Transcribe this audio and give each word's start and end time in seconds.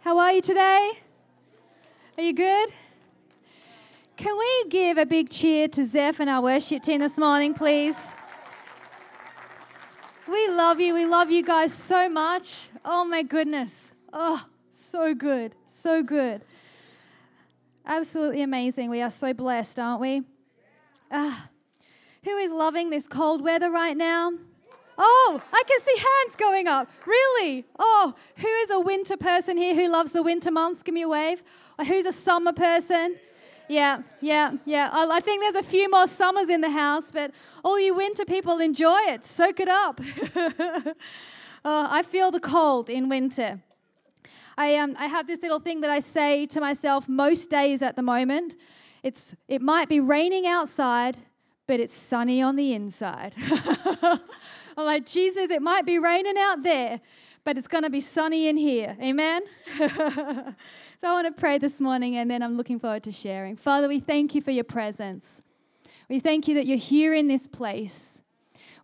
How 0.00 0.18
are 0.18 0.32
you 0.32 0.40
today? 0.40 0.92
Are 2.16 2.22
you 2.22 2.32
good? 2.32 2.70
Can 4.16 4.38
we 4.38 4.64
give 4.68 4.98
a 4.98 5.04
big 5.04 5.28
cheer 5.28 5.68
to 5.68 5.84
Zeph 5.84 6.20
and 6.20 6.30
our 6.30 6.40
worship 6.40 6.82
team 6.82 7.00
this 7.00 7.18
morning, 7.18 7.54
please? 7.54 7.96
We 10.28 10.48
love 10.48 10.80
you. 10.80 10.94
We 10.94 11.06
love 11.06 11.30
you 11.30 11.42
guys 11.42 11.74
so 11.74 12.08
much. 12.08 12.68
Oh 12.84 13.04
my 13.04 13.22
goodness. 13.22 13.92
Oh, 14.12 14.46
so 14.70 15.14
good. 15.14 15.54
So 15.66 16.02
good. 16.02 16.42
Absolutely 17.84 18.42
amazing. 18.42 18.90
We 18.90 19.02
are 19.02 19.10
so 19.10 19.34
blessed, 19.34 19.78
aren't 19.78 20.00
we? 20.00 20.22
Ah, 21.10 21.48
who 22.24 22.36
is 22.38 22.50
loving 22.52 22.90
this 22.90 23.06
cold 23.06 23.42
weather 23.42 23.70
right 23.70 23.96
now? 23.96 24.32
Oh, 24.98 25.42
I 25.52 25.62
can 25.66 25.80
see 25.80 25.96
hands 25.96 26.36
going 26.36 26.68
up. 26.68 26.88
Really? 27.04 27.64
Oh, 27.78 28.14
who 28.36 28.48
is 28.48 28.70
a 28.70 28.80
winter 28.80 29.16
person 29.16 29.56
here 29.56 29.74
who 29.74 29.88
loves 29.88 30.12
the 30.12 30.22
winter 30.22 30.50
months? 30.50 30.82
Give 30.82 30.94
me 30.94 31.02
a 31.02 31.08
wave. 31.08 31.42
Or 31.78 31.84
who's 31.84 32.06
a 32.06 32.12
summer 32.12 32.52
person? 32.52 33.16
Yeah, 33.68 34.02
yeah, 34.20 34.52
yeah. 34.64 34.88
I, 34.92 35.16
I 35.16 35.20
think 35.20 35.42
there's 35.42 35.56
a 35.56 35.68
few 35.68 35.90
more 35.90 36.06
summers 36.06 36.48
in 36.48 36.60
the 36.60 36.70
house, 36.70 37.04
but 37.12 37.32
all 37.64 37.78
you 37.78 37.94
winter 37.94 38.24
people 38.24 38.60
enjoy 38.60 38.98
it. 39.08 39.24
Soak 39.24 39.60
it 39.60 39.68
up. 39.68 40.00
oh, 41.64 41.86
I 41.90 42.02
feel 42.02 42.30
the 42.30 42.40
cold 42.40 42.88
in 42.88 43.08
winter. 43.08 43.60
I, 44.56 44.76
um, 44.76 44.96
I 44.98 45.06
have 45.06 45.26
this 45.26 45.42
little 45.42 45.60
thing 45.60 45.82
that 45.82 45.90
I 45.90 46.00
say 46.00 46.46
to 46.46 46.60
myself 46.60 47.08
most 47.08 47.50
days 47.50 47.82
at 47.82 47.96
the 47.96 48.02
moment. 48.02 48.56
It's, 49.02 49.34
it 49.48 49.60
might 49.60 49.88
be 49.88 50.00
raining 50.00 50.46
outside, 50.46 51.18
but 51.66 51.80
it's 51.80 51.96
sunny 51.96 52.40
on 52.40 52.56
the 52.56 52.72
inside. 52.72 53.34
I'm 54.02 54.84
like, 54.84 55.06
Jesus, 55.06 55.50
it 55.50 55.62
might 55.62 55.84
be 55.84 55.98
raining 55.98 56.36
out 56.38 56.62
there, 56.62 57.00
but 57.44 57.56
it's 57.58 57.68
going 57.68 57.84
to 57.84 57.90
be 57.90 58.00
sunny 58.00 58.48
in 58.48 58.56
here. 58.56 58.96
Amen? 59.00 59.42
so 59.78 60.54
I 61.04 61.12
want 61.12 61.26
to 61.26 61.32
pray 61.32 61.58
this 61.58 61.80
morning, 61.80 62.16
and 62.16 62.30
then 62.30 62.42
I'm 62.42 62.56
looking 62.56 62.78
forward 62.78 63.02
to 63.04 63.12
sharing. 63.12 63.56
Father, 63.56 63.88
we 63.88 64.00
thank 64.00 64.34
you 64.34 64.42
for 64.42 64.50
your 64.50 64.64
presence. 64.64 65.42
We 66.08 66.20
thank 66.20 66.46
you 66.46 66.54
that 66.54 66.66
you're 66.66 66.78
here 66.78 67.14
in 67.14 67.26
this 67.26 67.46
place. 67.46 68.20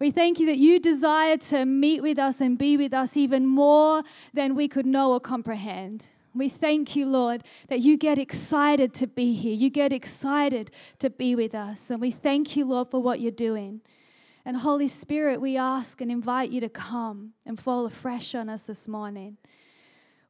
We 0.01 0.11
thank 0.11 0.41
you 0.41 0.47
that 0.47 0.59
you 0.59 0.81
desire 0.81 1.37
to 1.37 1.65
meet 1.65 2.03
with 2.03 2.19
us 2.19 2.41
and 2.41 2.59
be 2.59 2.77
with 2.77 2.93
us 2.93 3.17
even 3.17 3.47
more 3.47 4.03
than 4.35 4.57
we 4.57 4.67
could 4.67 4.87
know 4.87 5.13
or 5.13 5.21
comprehend. 5.21 6.07
We 6.35 6.49
thank 6.49 6.97
you, 6.97 7.07
Lord, 7.07 7.45
that 7.69 7.81
you 7.81 7.97
get 7.97 8.19
excited 8.19 8.95
to 8.95 9.07
be 9.07 9.35
here. 9.35 9.55
You 9.55 9.69
get 9.69 9.93
excited 9.93 10.71
to 10.99 11.11
be 11.11 11.35
with 11.35 11.55
us. 11.55 11.91
And 11.91 12.01
we 12.01 12.11
thank 12.11 12.57
you, 12.57 12.65
Lord, 12.65 12.89
for 12.89 13.03
what 13.03 13.21
you're 13.21 13.31
doing. 13.31 13.83
And 14.45 14.57
Holy 14.57 14.89
Spirit, 14.89 15.41
we 15.41 15.57
ask 15.57 16.01
and 16.01 16.11
invite 16.11 16.51
you 16.51 16.61
to 16.61 16.69
come 16.69 17.35
and 17.45 17.61
fall 17.61 17.87
afresh 17.87 18.35
on 18.35 18.49
us 18.49 18.65
this 18.65 18.89
morning. 18.89 19.37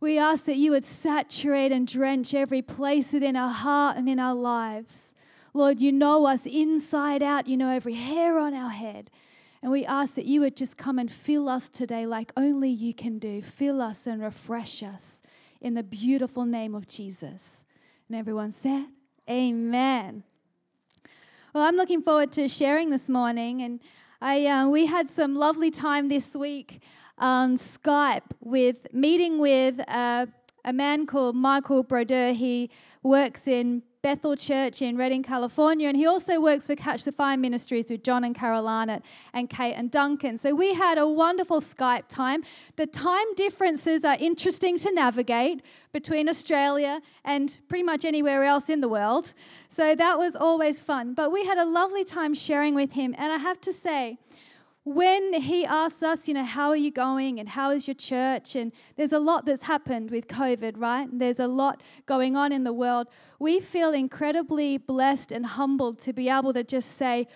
We 0.01 0.19
ask 0.19 0.45
that 0.47 0.57
you 0.57 0.73
would 0.73 0.85
saturate 0.85 1.71
and 1.71 1.87
drench 1.87 2.35
every 2.35 2.63
place 2.63 3.13
within 3.13 3.37
our 3.37 3.53
heart 3.53 3.97
and 3.97 4.09
in 4.09 4.19
our 4.19 4.35
lives. 4.35 5.15
Lord, 5.55 5.81
you 5.81 5.93
know 5.93 6.27
us 6.27 6.45
inside 6.45 7.23
out, 7.23 7.47
you 7.47 7.57
know 7.57 7.71
every 7.71 7.95
hair 7.95 8.39
on 8.39 8.53
our 8.55 8.71
head. 8.71 9.11
And 9.63 9.71
we 9.71 9.87
ask 9.87 10.15
that 10.15 10.27
you 10.27 10.41
would 10.41 10.57
just 10.57 10.77
come 10.77 10.99
and 10.99 11.11
fill 11.11 11.49
us 11.49 11.69
today 11.69 12.05
like 12.05 12.33
only 12.37 12.69
you 12.69 12.93
can 12.93 13.21
do. 13.21 13.41
Fill 13.41 13.81
us 13.81 14.09
and 14.09 14.21
refresh 14.21 14.83
us 14.83 15.22
in 15.63 15.75
the 15.75 15.83
beautiful 15.83 16.45
name 16.45 16.75
of 16.75 16.89
Jesus. 16.89 17.65
And 18.09 18.19
everyone 18.19 18.53
said, 18.53 18.87
Amen. 19.31 20.25
Well, 21.55 21.65
I'm 21.65 21.77
looking 21.77 22.03
forward 22.03 22.33
to 22.33 22.49
sharing 22.49 22.91
this 22.91 23.09
morning. 23.09 23.63
And 23.63 23.81
I, 24.21 24.45
uh, 24.47 24.69
we 24.69 24.87
had 24.87 25.09
some 25.09 25.37
lovely 25.37 25.71
time 25.71 26.09
this 26.09 26.35
week 26.35 26.83
on 27.17 27.57
Skype 27.57 28.33
with 28.41 28.93
meeting 28.93 29.39
with 29.39 29.81
uh, 29.87 30.27
a 30.65 30.73
man 30.73 31.07
called 31.07 31.37
Michael 31.37 31.85
Brodeur. 31.85 32.33
He 32.33 32.69
works 33.05 33.47
in 33.47 33.83
Bethel 34.03 34.35
Church 34.35 34.83
in 34.83 34.97
Redding, 34.97 35.23
California, 35.23 35.87
and 35.87 35.97
he 35.97 36.05
also 36.05 36.41
works 36.41 36.67
for 36.67 36.75
Catch 36.75 37.05
the 37.05 37.13
Fire 37.13 37.37
Ministries 37.37 37.89
with 37.89 38.03
John 38.03 38.25
and 38.25 38.35
Carol 38.35 38.67
Arnott 38.67 39.05
and 39.33 39.49
Kate 39.49 39.75
and 39.75 39.93
Duncan. 39.93 40.39
So 40.39 40.57
we 40.57 40.75
had 40.75 40.99
a 40.99 41.07
wonderful 41.07 41.61
Skype 41.61 42.09
time. 42.09 42.43
The 42.75 42.87
time 42.87 43.33
differences 43.37 44.05
are 44.05 44.17
interesting 44.19 44.77
to 44.79 44.93
navigate 44.93 45.63
between 45.93 46.29
Australia 46.29 47.01
and 47.25 47.61
pretty 47.69 47.85
much 47.85 48.05
anywhere 48.05 48.43
else 48.43 48.69
in 48.69 48.81
the 48.81 48.89
world. 48.89 49.35
So 49.69 49.95
that 49.95 50.19
was 50.19 50.35
always 50.35 50.81
fun. 50.81 51.15
But 51.15 51.31
we 51.31 51.47
had 51.47 51.57
a 51.57 51.65
lovely 51.65 52.03
time 52.05 52.35
sharing 52.35 52.75
with 52.75 52.95
him, 52.95 53.15
and 53.17 53.33
I 53.33 53.37
have 53.37 53.61
to 53.61 53.73
say, 53.73 54.19
when 54.85 55.35
he 55.35 55.65
asks 55.65 56.03
us, 56.03 56.27
you 56.27 56.35
know, 56.35 56.45
how 56.45 56.69
are 56.71 56.77
you 56.77 56.91
going 56.91 57.39
and 57.39 57.51
how 57.51 57.71
is 57.71 57.87
your 57.87 57.95
church? 57.95 58.57
And 58.57 58.73
there's 58.97 59.13
a 59.13 59.21
lot 59.21 59.45
that's 59.47 59.65
happened 59.65 60.11
with 60.11 60.27
COVID, 60.27 60.75
right? 60.77 61.09
There's 61.13 61.39
a 61.39 61.47
lot 61.47 61.83
going 62.05 62.35
on 62.35 62.51
in 62.51 62.65
the 62.65 62.73
world. 62.73 63.07
We 63.39 63.61
feel 63.61 63.93
incredibly 63.93 64.79
blessed 64.79 65.31
and 65.31 65.47
humbled 65.47 66.01
to 66.01 66.13
be 66.13 66.29
able 66.29 66.53
to 66.55 66.65
just 66.65 66.97
say, 66.97 67.29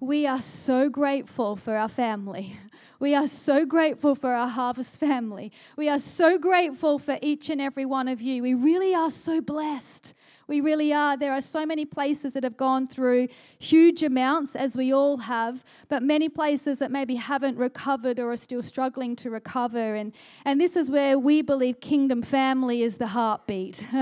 we 0.00 0.26
are 0.26 0.42
so 0.42 0.88
grateful 0.88 1.56
for 1.56 1.76
our 1.76 1.88
family. 1.88 2.58
We 3.00 3.14
are 3.14 3.28
so 3.28 3.64
grateful 3.64 4.16
for 4.16 4.34
our 4.34 4.48
harvest 4.48 4.98
family. 4.98 5.52
We 5.76 5.88
are 5.88 6.00
so 6.00 6.36
grateful 6.36 6.98
for 6.98 7.16
each 7.22 7.48
and 7.48 7.60
every 7.60 7.84
one 7.84 8.08
of 8.08 8.20
you. 8.20 8.42
We 8.42 8.54
really 8.54 8.92
are 8.92 9.12
so 9.12 9.40
blessed. 9.40 10.14
We 10.48 10.62
really 10.62 10.92
are. 10.94 11.16
There 11.16 11.32
are 11.32 11.42
so 11.42 11.66
many 11.66 11.84
places 11.84 12.32
that 12.32 12.42
have 12.42 12.56
gone 12.56 12.88
through 12.88 13.28
huge 13.58 14.02
amounts, 14.02 14.56
as 14.56 14.76
we 14.76 14.92
all 14.92 15.18
have, 15.18 15.62
but 15.88 16.02
many 16.02 16.30
places 16.30 16.78
that 16.78 16.90
maybe 16.90 17.16
haven't 17.16 17.58
recovered 17.58 18.18
or 18.18 18.32
are 18.32 18.36
still 18.36 18.62
struggling 18.62 19.14
to 19.16 19.30
recover. 19.30 19.94
And, 19.94 20.12
and 20.46 20.58
this 20.58 20.74
is 20.74 20.90
where 20.90 21.18
we 21.18 21.42
believe 21.42 21.80
kingdom 21.80 22.22
family 22.22 22.82
is 22.82 22.96
the 22.96 23.08
heartbeat. 23.08 23.84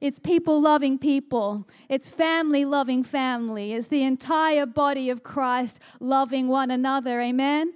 It's 0.00 0.20
people 0.20 0.60
loving 0.60 0.98
people. 0.98 1.66
It's 1.88 2.06
family 2.06 2.64
loving 2.64 3.02
family. 3.02 3.72
It's 3.72 3.88
the 3.88 4.04
entire 4.04 4.64
body 4.64 5.10
of 5.10 5.24
Christ 5.24 5.80
loving 5.98 6.46
one 6.46 6.70
another. 6.70 7.20
Amen. 7.20 7.72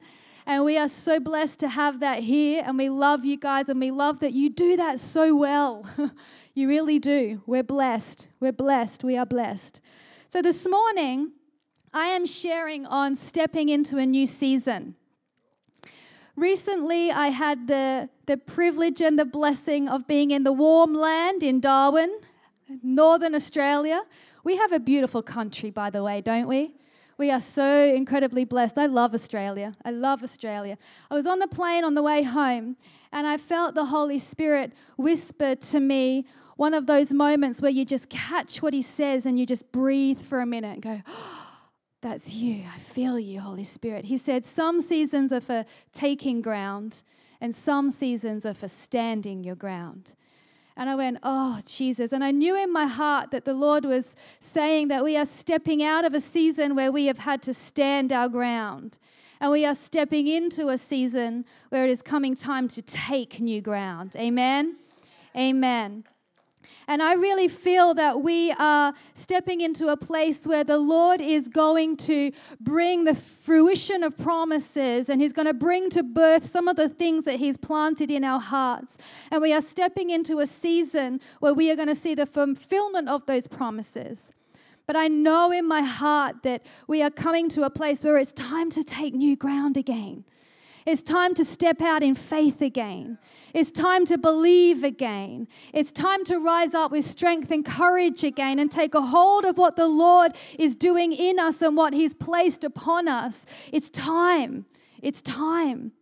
And 0.47 0.65
we 0.65 0.77
are 0.77 0.89
so 0.89 1.21
blessed 1.21 1.61
to 1.61 1.69
have 1.69 2.01
that 2.01 2.21
here. 2.21 2.63
And 2.65 2.79
we 2.79 2.89
love 2.89 3.25
you 3.25 3.37
guys. 3.37 3.69
And 3.69 3.81
we 3.81 3.91
love 3.91 4.21
that 4.21 4.33
you 4.33 4.51
do 4.51 4.77
that 4.77 5.01
so 5.01 5.35
well. 5.35 5.87
You 6.55 6.69
really 6.69 6.99
do. 6.99 7.43
We're 7.47 7.63
blessed. 7.63 8.29
We're 8.39 8.53
blessed. 8.53 9.03
We 9.03 9.17
are 9.17 9.25
blessed. 9.25 9.81
So 10.29 10.43
this 10.43 10.69
morning, 10.69 11.33
I 11.95 12.09
am 12.09 12.27
sharing 12.27 12.85
on 12.85 13.17
stepping 13.17 13.71
into 13.71 13.97
a 13.97 14.05
new 14.05 14.27
season. 14.27 14.97
Recently, 16.37 17.11
I 17.11 17.29
had 17.29 17.69
the, 17.69 18.11
the 18.27 18.37
privilege 18.37 19.01
and 19.01 19.19
the 19.19 19.25
blessing 19.25 19.89
of 19.89 20.07
being 20.07 20.31
in 20.31 20.45
the 20.45 20.53
warm 20.53 20.95
land 20.95 21.43
in 21.43 21.59
Darwin, 21.59 22.21
Northern 22.83 23.35
Australia. 23.35 24.03
We 24.45 24.57
have 24.57 24.73
a 24.73 24.81
beautiful 24.81 25.23
country, 25.23 25.71
by 25.71 25.89
the 25.89 26.03
way, 26.03 26.21
don't 26.21 26.49
we? 26.49 26.75
We 27.17 27.31
are 27.31 27.41
so 27.41 27.85
incredibly 27.85 28.45
blessed. 28.45 28.77
I 28.77 28.87
love 28.87 29.15
Australia. 29.15 29.75
I 29.85 29.91
love 29.91 30.23
Australia. 30.23 30.77
I 31.11 31.15
was 31.15 31.27
on 31.27 31.39
the 31.39 31.47
plane 31.47 31.85
on 31.85 31.95
the 31.95 32.03
way 32.03 32.23
home, 32.23 32.77
and 33.11 33.27
I 33.27 33.37
felt 33.37 33.75
the 33.75 33.87
Holy 33.87 34.19
Spirit 34.19 34.73
whisper 34.97 35.55
to 35.55 35.81
me 35.81 36.27
one 36.63 36.75
of 36.75 36.87
those 36.87 37.13
moments 37.13 37.61
where 37.61 37.73
you 37.73 37.85
just 37.85 38.09
catch 38.09 38.63
what 38.63 38.73
he 38.73 38.81
says 38.81 39.27
and 39.27 39.37
you 39.37 39.45
just 39.45 39.73
breathe 39.73 40.21
for 40.21 40.41
a 40.41 40.47
minute 40.47 40.75
and 40.75 40.83
go, 40.83 41.03
That's 42.03 42.33
you. 42.33 42.63
I 42.73 42.79
feel 42.79 43.19
you, 43.19 43.41
Holy 43.41 43.65
Spirit. 43.65 44.05
He 44.05 44.17
said, 44.17 44.47
Some 44.47 44.81
seasons 44.81 45.33
are 45.33 45.41
for 45.41 45.65
taking 45.93 46.41
ground, 46.41 47.03
and 47.41 47.53
some 47.53 47.91
seasons 47.91 48.47
are 48.47 48.55
for 48.55 48.69
standing 48.69 49.43
your 49.43 49.57
ground. 49.57 50.15
And 50.77 50.89
I 50.89 50.95
went, 50.95 51.19
Oh, 51.25 51.59
Jesus. 51.67 52.13
And 52.13 52.23
I 52.23 52.31
knew 52.31 52.55
in 52.57 52.73
my 52.73 52.87
heart 52.87 53.33
that 53.33 53.45
the 53.45 53.55
Lord 53.55 53.85
was 53.85 54.15
saying 54.39 54.87
that 54.87 55.03
we 55.03 55.17
are 55.17 55.27
stepping 55.27 55.83
out 55.83 56.05
of 56.05 56.15
a 56.15 56.21
season 56.21 56.77
where 56.77 56.93
we 56.93 57.07
have 57.07 57.19
had 57.19 57.43
to 57.43 57.53
stand 57.53 58.13
our 58.13 58.29
ground. 58.29 58.99
And 59.41 59.51
we 59.51 59.67
are 59.67 59.75
stepping 59.75 60.29
into 60.29 60.69
a 60.69 60.79
season 60.79 61.45
where 61.71 61.85
it 61.85 61.91
is 61.91 62.03
coming 62.03 62.37
time 62.37 62.69
to 62.69 62.83
take 62.83 63.41
new 63.41 63.61
ground. 63.61 64.15
Amen. 64.15 64.77
Amen. 65.37 66.05
And 66.87 67.03
I 67.03 67.15
really 67.15 67.49
feel 67.49 67.95
that 67.95 68.23
we 68.23 68.53
are 68.53 68.95
stepping 69.15 69.61
into 69.61 69.89
a 69.89 69.97
place 69.97 70.47
where 70.47 70.65
the 70.65 70.79
Lord 70.79 71.21
is 71.21 71.49
going 71.49 71.97
to 71.99 72.33
bring 72.61 73.05
the 73.05 73.15
fruition 73.15 74.03
of 74.03 74.17
promises 74.17 75.09
and 75.09 75.21
He's 75.21 75.33
going 75.33 75.47
to 75.47 75.55
bring 75.55 75.91
to 75.91 76.03
birth 76.03 76.47
some 76.47 76.69
of 76.69 76.77
the 76.77 76.89
things 76.89 77.25
that 77.25 77.37
He's 77.37 77.57
planted 77.57 78.11
in 78.11 78.25
our 78.25 78.41
hearts. 78.41 78.99
And 79.31 79.43
we 79.43 79.53
are 79.53 79.63
stepping 79.63 80.11
into 80.11 80.41
a 80.41 80.47
season 80.47 81.21
where 81.41 81.55
we 81.55 81.71
are 81.71 81.77
going 81.77 81.89
to 81.89 81.95
see 81.95 82.15
the 82.15 82.27
fulfillment 82.27 83.09
of 83.09 83.27
those 83.27 83.47
promises. 83.47 84.33
But 84.87 84.97
I 84.97 85.09
know 85.09 85.53
in 85.53 85.67
my 85.67 85.83
heart 85.83 86.43
that 86.43 86.63
we 86.87 87.03
are 87.03 87.11
coming 87.11 87.49
to 87.51 87.63
a 87.63 87.71
place 87.71 88.03
where 88.03 88.19
it's 88.19 88.33
time 88.33 88.71
to 88.71 88.83
take 88.83 89.15
new 89.15 89.37
ground 89.37 89.77
again. 89.77 90.25
It's 90.85 91.03
time 91.03 91.35
to 91.35 91.45
step 91.45 91.81
out 91.81 92.03
in 92.03 92.15
faith 92.15 92.61
again. 92.61 93.19
It's 93.55 93.71
time 93.71 94.05
to 94.07 94.19
believe 94.19 94.83
again. 94.83 95.47
It's 95.73 95.93
time 95.93 96.25
to 96.25 96.39
rise 96.39 96.75
up 96.75 96.91
with 96.91 97.05
strength 97.05 97.51
and 97.51 97.65
courage 97.65 98.25
again 98.25 98.59
and 98.59 98.71
take 98.71 98.95
a 98.95 99.03
hold 99.03 99.45
of 99.45 99.59
what 99.59 99.77
the 99.77 99.87
Lord 99.87 100.33
is 100.59 100.75
doing 100.75 101.13
in 101.13 101.39
us 101.39 101.63
and 101.63 101.77
what 101.77 101.93
He's 101.93 102.15
placed 102.15 102.65
upon 102.65 103.09
us. 103.09 103.47
It's 103.71 103.91
time. 103.91 104.67
It's 105.03 105.23
time. 105.23 105.93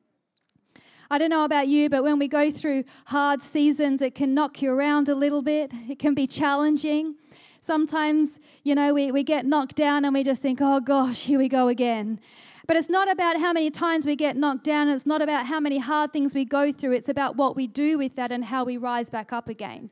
I 1.11 1.19
don't 1.19 1.31
know 1.31 1.45
about 1.45 1.67
you, 1.67 1.91
but 1.91 2.05
when 2.05 2.21
we 2.21 2.29
go 2.29 2.53
through 2.53 2.85
hard 3.07 3.43
seasons, 3.43 4.01
it 4.01 4.15
can 4.15 4.33
knock 4.33 4.63
you 4.63 4.71
around 4.71 5.09
a 5.09 5.15
little 5.15 5.43
bit. 5.43 5.73
It 5.89 5.99
can 5.99 6.15
be 6.15 6.29
challenging. 6.29 7.17
Sometimes, 7.61 8.39
you 8.63 8.75
know, 8.75 8.95
we, 8.95 9.11
we 9.11 9.25
get 9.25 9.45
knocked 9.45 9.75
down 9.75 10.05
and 10.05 10.15
we 10.15 10.23
just 10.23 10.41
think, 10.41 10.61
oh 10.63 10.81
gosh, 10.81 11.25
here 11.25 11.39
we 11.39 11.49
go 11.49 11.69
again. 11.69 12.21
But 12.67 12.77
it's 12.77 12.89
not 12.89 13.11
about 13.11 13.41
how 13.41 13.53
many 13.53 13.71
times 13.71 14.07
we 14.07 14.17
get 14.17 14.37
knocked 14.37 14.65
down. 14.65 14.89
It's 14.89 15.07
not 15.07 15.23
about 15.23 15.47
how 15.47 15.61
many 15.61 15.79
hard 15.79 16.13
things 16.13 16.35
we 16.35 16.45
go 16.45 16.73
through. 16.73 16.93
It's 16.93 17.09
about 17.09 17.37
what 17.37 17.57
we 17.57 17.67
do 17.67 17.99
with 17.99 18.17
that 18.17 18.31
and 18.31 18.45
how 18.45 18.65
we 18.65 18.77
rise 18.77 19.11
back 19.11 19.33
up 19.33 19.49
again. 19.49 19.91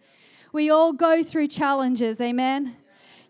We 0.53 0.71
all 0.71 0.93
go 0.93 1.23
through 1.23 1.49
challenges, 1.49 2.21
amen? 2.21 2.77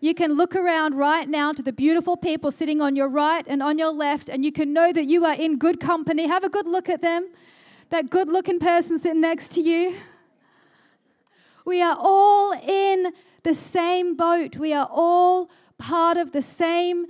You 0.01 0.13
can 0.13 0.33
look 0.33 0.55
around 0.55 0.95
right 0.95 1.27
now 1.27 1.51
to 1.51 1.61
the 1.61 1.73
beautiful 1.73 2.15
people 2.15 2.51
sitting 2.51 2.81
on 2.81 2.95
your 2.95 3.09
right 3.09 3.43
and 3.47 3.61
on 3.61 3.77
your 3.77 3.91
left, 3.91 4.29
and 4.29 4.45
you 4.45 4.51
can 4.51 4.71
know 4.71 4.93
that 4.93 5.05
you 5.05 5.25
are 5.25 5.33
in 5.33 5.57
good 5.57 5.79
company. 5.79 6.27
Have 6.27 6.45
a 6.45 6.49
good 6.49 6.67
look 6.67 6.87
at 6.87 7.01
them. 7.01 7.29
That 7.89 8.09
good 8.09 8.29
looking 8.29 8.59
person 8.59 8.99
sitting 8.99 9.19
next 9.19 9.51
to 9.53 9.61
you. 9.61 9.95
We 11.65 11.81
are 11.81 11.97
all 11.99 12.53
in 12.53 13.13
the 13.43 13.53
same 13.53 14.15
boat. 14.15 14.55
We 14.55 14.73
are 14.73 14.87
all 14.89 15.49
part 15.77 16.17
of 16.17 16.31
the 16.31 16.41
same 16.41 17.07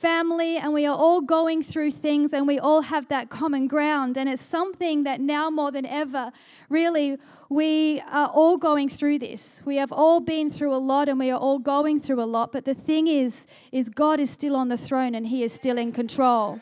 family 0.00 0.56
and 0.56 0.72
we 0.72 0.86
are 0.86 0.96
all 0.96 1.20
going 1.20 1.62
through 1.62 1.90
things 1.90 2.32
and 2.32 2.46
we 2.46 2.58
all 2.58 2.82
have 2.82 3.08
that 3.08 3.28
common 3.28 3.66
ground. 3.66 4.16
And 4.16 4.28
it's 4.28 4.42
something 4.42 5.04
that 5.04 5.20
now 5.20 5.50
more 5.50 5.70
than 5.70 5.84
ever, 5.84 6.32
really, 6.70 7.18
we 7.50 8.00
are 8.10 8.28
all 8.28 8.56
going 8.56 8.88
through 8.88 9.18
this. 9.18 9.60
We 9.64 9.76
have 9.76 9.92
all 9.92 10.20
been 10.20 10.48
through 10.48 10.74
a 10.74 10.78
lot 10.78 11.08
and 11.08 11.18
we 11.18 11.30
are 11.30 11.38
all 11.38 11.58
going 11.58 12.00
through 12.00 12.22
a 12.22 12.24
lot. 12.24 12.50
But 12.50 12.64
the 12.64 12.74
thing 12.74 13.08
is, 13.08 13.46
is 13.72 13.90
God 13.90 14.20
is 14.20 14.30
still 14.30 14.56
on 14.56 14.68
the 14.68 14.78
throne 14.78 15.14
and 15.14 15.26
He 15.26 15.42
is 15.42 15.52
still 15.52 15.76
in 15.76 15.92
control. 15.92 16.60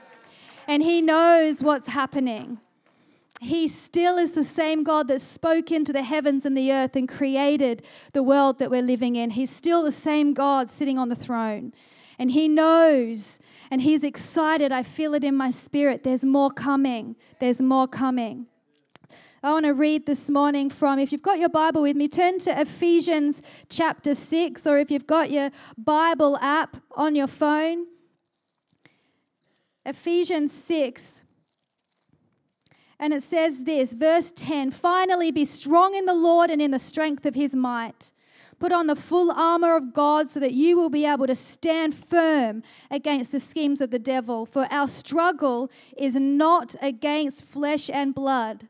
And 0.67 0.83
He 0.83 1.01
knows 1.01 1.63
what's 1.63 1.89
happening. 1.89 2.59
He 3.41 3.69
still 3.69 4.19
is 4.19 4.33
the 4.33 4.43
same 4.43 4.83
God 4.83 5.07
that 5.07 5.21
spoke 5.21 5.71
into 5.71 5.93
the 5.93 6.03
heavens 6.03 6.45
and 6.45 6.57
the 6.57 6.73
earth 6.73 6.97
and 6.97 7.09
created 7.09 7.85
the 8.13 8.23
world 8.25 8.59
that 8.59 8.69
we're 8.69 8.83
living 8.83 9.15
in. 9.15 9.31
He's 9.31 9.51
still 9.51 9.85
the 9.85 9.93
same 9.93 10.35
God 10.35 10.73
sitting 10.73 10.99
on 10.99 11.09
the 11.09 11.15
throne 11.15 11.73
and 12.19 12.31
He 12.33 12.49
knows 12.49 13.39
and 13.71 13.83
He's 13.83 14.05
excited. 14.05 14.73
I 14.73 14.83
feel 14.83 15.15
it 15.15 15.25
in 15.25 15.35
my 15.35 15.51
spirit. 15.51 16.05
There's 16.05 16.25
more 16.25 16.51
coming. 16.51 17.17
There's 17.41 17.61
more 17.61 17.87
coming. 17.87 18.47
I 19.41 19.53
want 19.53 19.67
to 19.67 19.75
read 19.75 20.07
this 20.07 20.29
morning 20.29 20.69
from, 20.69 20.99
if 20.99 21.13
you've 21.13 21.23
got 21.23 21.39
your 21.39 21.49
Bible 21.49 21.83
with 21.83 21.97
me, 21.97 22.09
turn 22.09 22.41
to 22.41 22.61
Ephesians 22.61 23.41
chapter 23.69 24.17
6, 24.17 24.67
or 24.67 24.79
if 24.79 24.91
you've 24.91 25.07
got 25.07 25.31
your 25.31 25.51
Bible 25.77 26.37
app 26.41 26.79
on 26.97 27.15
your 27.15 27.29
phone, 27.29 27.87
Ephesians 29.87 30.53
6. 30.53 31.23
And 32.99 33.15
it 33.15 33.23
says 33.23 33.63
this, 33.63 33.93
verse 33.93 34.33
10 34.35 34.73
Finally, 34.73 35.31
be 35.31 35.45
strong 35.45 35.95
in 35.95 36.05
the 36.05 36.15
Lord 36.15 36.51
and 36.51 36.61
in 36.61 36.73
the 36.73 36.79
strength 36.81 37.25
of 37.25 37.37
his 37.37 37.55
might. 37.55 38.13
Put 38.59 38.73
on 38.73 38.89
the 38.89 38.97
full 38.97 39.31
armor 39.31 39.77
of 39.77 39.93
God 39.93 40.29
so 40.29 40.41
that 40.41 40.53
you 40.53 40.77
will 40.77 40.91
be 40.91 41.05
able 41.05 41.29
to 41.29 41.35
stand 41.35 41.95
firm 41.95 42.63
against 42.91 43.31
the 43.31 43.39
schemes 43.39 43.81
of 43.81 43.91
the 43.91 44.01
devil. 44.01 44.47
For 44.47 44.67
our 44.71 44.89
struggle 44.89 45.71
is 45.97 46.17
not 46.17 46.75
against 46.83 47.45
flesh 47.45 47.89
and 47.89 48.15
blood, 48.15 48.67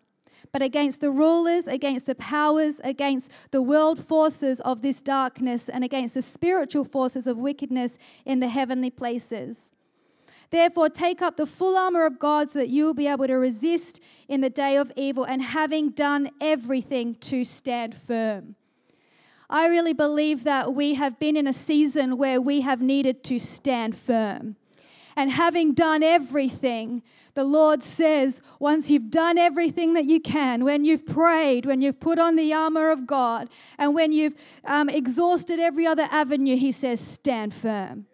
but 0.52 0.61
against 0.61 1.00
the 1.00 1.11
rulers, 1.11 1.67
against 1.67 2.05
the 2.05 2.14
powers, 2.14 2.82
against 2.85 3.31
the 3.50 3.62
world 3.62 4.02
forces 4.02 4.61
of 4.61 4.82
this 4.82 5.00
darkness, 5.00 5.70
and 5.70 5.82
against 5.82 6.14
the 6.14 6.23
spiritual 6.23 6.85
forces 6.85 7.26
of 7.26 7.38
wickedness 7.38 7.96
in 8.26 8.40
the 8.40 8.49
heavenly 8.49 8.90
places. 8.90 9.70
Therefore, 10.50 10.90
take 10.90 11.23
up 11.23 11.37
the 11.37 11.46
full 11.46 11.76
armor 11.76 12.05
of 12.05 12.19
God 12.19 12.50
so 12.50 12.58
that 12.58 12.69
you 12.69 12.85
will 12.85 12.94
be 12.94 13.06
able 13.06 13.26
to 13.26 13.35
resist 13.35 14.00
in 14.29 14.43
the 14.43 14.50
day 14.50 14.76
of 14.76 14.93
evil, 14.96 15.25
and 15.25 15.43
having 15.43 15.90
done 15.90 16.31
everything 16.40 17.14
to 17.14 17.44
stand 17.44 17.94
firm. 17.94 18.55
I 19.50 19.67
really 19.67 19.95
believe 19.95 20.45
that 20.45 20.75
we 20.75 20.95
have 20.95 21.19
been 21.19 21.37
in 21.37 21.47
a 21.47 21.53
season 21.53 22.19
where 22.19 22.41
we 22.41 22.61
have 22.61 22.83
needed 22.83 23.25
to 23.25 23.39
stand 23.39 23.97
firm. 23.97 24.56
And 25.17 25.33
having 25.33 25.73
done 25.73 26.03
everything, 26.03 27.03
the 27.35 27.45
Lord 27.45 27.83
says, 27.83 28.41
once 28.61 28.91
you've 28.91 29.11
done 29.11 29.39
everything 29.39 29.95
that 29.95 30.05
you 30.05 30.21
can, 30.21 30.65
when 30.65 30.85
you've 30.85 31.06
prayed, 31.06 31.67
when 31.67 31.81
you've 31.81 31.99
put 31.99 32.19
on 32.19 32.37
the 32.37 32.53
armor 32.53 32.91
of 32.91 33.06
God, 33.06 33.49
and 33.79 33.95
when 33.95 34.12
you've 34.12 34.35
um, 34.65 34.89
exhausted 34.89 35.59
every 35.59 35.87
other 35.87 36.09
avenue, 36.11 36.56
He 36.56 36.71
says, 36.71 37.00
stand 37.00 37.55
firm. 37.55 38.06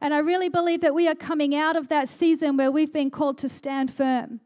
And 0.00 0.12
I 0.12 0.18
really 0.18 0.48
believe 0.48 0.80
that 0.80 0.94
we 0.94 1.06
are 1.06 1.14
coming 1.14 1.54
out 1.54 1.76
of 1.76 1.88
that 1.88 2.08
season 2.08 2.56
where 2.56 2.72
we've 2.72 2.92
been 2.92 3.10
called 3.10 3.38
to 3.38 3.48
stand 3.48 3.92
firm. 3.92 4.40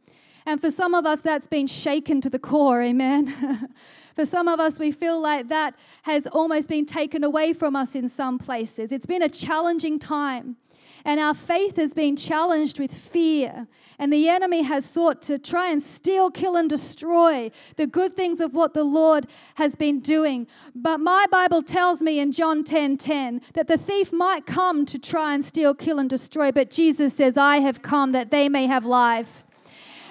And 0.44 0.60
for 0.60 0.70
some 0.70 0.94
of 0.94 1.06
us, 1.06 1.22
that's 1.22 1.46
been 1.46 1.66
shaken 1.66 2.20
to 2.20 2.28
the 2.28 2.38
core, 2.38 2.82
amen. 2.82 3.68
For 4.16 4.24
some 4.24 4.48
of 4.48 4.58
us, 4.58 4.78
we 4.78 4.92
feel 4.92 5.20
like 5.20 5.48
that 5.48 5.74
has 6.02 6.26
almost 6.26 6.70
been 6.70 6.86
taken 6.86 7.22
away 7.22 7.52
from 7.52 7.76
us 7.76 7.94
in 7.94 8.08
some 8.08 8.38
places. 8.38 8.90
It's 8.90 9.04
been 9.04 9.20
a 9.20 9.28
challenging 9.28 9.98
time. 9.98 10.56
And 11.04 11.20
our 11.20 11.34
faith 11.34 11.76
has 11.76 11.92
been 11.92 12.16
challenged 12.16 12.80
with 12.80 12.92
fear. 12.94 13.68
And 13.98 14.10
the 14.10 14.28
enemy 14.28 14.62
has 14.62 14.86
sought 14.86 15.20
to 15.22 15.38
try 15.38 15.70
and 15.70 15.82
steal, 15.82 16.30
kill, 16.30 16.56
and 16.56 16.68
destroy 16.68 17.50
the 17.76 17.86
good 17.86 18.14
things 18.14 18.40
of 18.40 18.54
what 18.54 18.72
the 18.72 18.84
Lord 18.84 19.26
has 19.56 19.76
been 19.76 20.00
doing. 20.00 20.46
But 20.74 20.98
my 20.98 21.26
Bible 21.30 21.62
tells 21.62 22.00
me 22.00 22.18
in 22.18 22.32
John 22.32 22.64
10 22.64 22.96
10 22.96 23.42
that 23.52 23.68
the 23.68 23.78
thief 23.78 24.12
might 24.12 24.46
come 24.46 24.86
to 24.86 24.98
try 24.98 25.34
and 25.34 25.44
steal, 25.44 25.74
kill, 25.74 25.98
and 25.98 26.08
destroy. 26.08 26.50
But 26.50 26.70
Jesus 26.70 27.14
says, 27.14 27.36
I 27.36 27.58
have 27.58 27.82
come 27.82 28.12
that 28.12 28.30
they 28.30 28.48
may 28.48 28.66
have 28.66 28.84
life. 28.86 29.44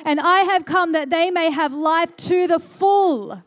And 0.05 0.19
I 0.19 0.41
have 0.41 0.65
come 0.65 0.91
that 0.91 1.09
they 1.09 1.31
may 1.31 1.50
have 1.50 1.74
life 1.74 2.15
to 2.17 2.47
the 2.47 2.59
full. 2.59 3.43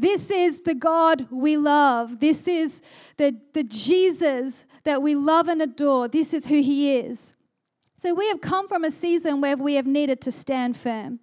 This 0.00 0.30
is 0.30 0.62
the 0.62 0.74
God 0.74 1.26
we 1.30 1.56
love. 1.56 2.20
This 2.20 2.48
is 2.48 2.80
the, 3.16 3.36
the 3.52 3.64
Jesus 3.64 4.64
that 4.84 5.02
we 5.02 5.14
love 5.14 5.48
and 5.48 5.60
adore. 5.60 6.08
This 6.08 6.32
is 6.32 6.46
who 6.46 6.62
He 6.62 6.96
is. 6.96 7.34
So 7.96 8.14
we 8.14 8.28
have 8.28 8.40
come 8.40 8.66
from 8.66 8.82
a 8.82 8.90
season 8.90 9.42
where 9.42 9.56
we 9.56 9.74
have 9.74 9.86
needed 9.86 10.22
to 10.22 10.32
stand 10.32 10.76
firm. 10.76 11.20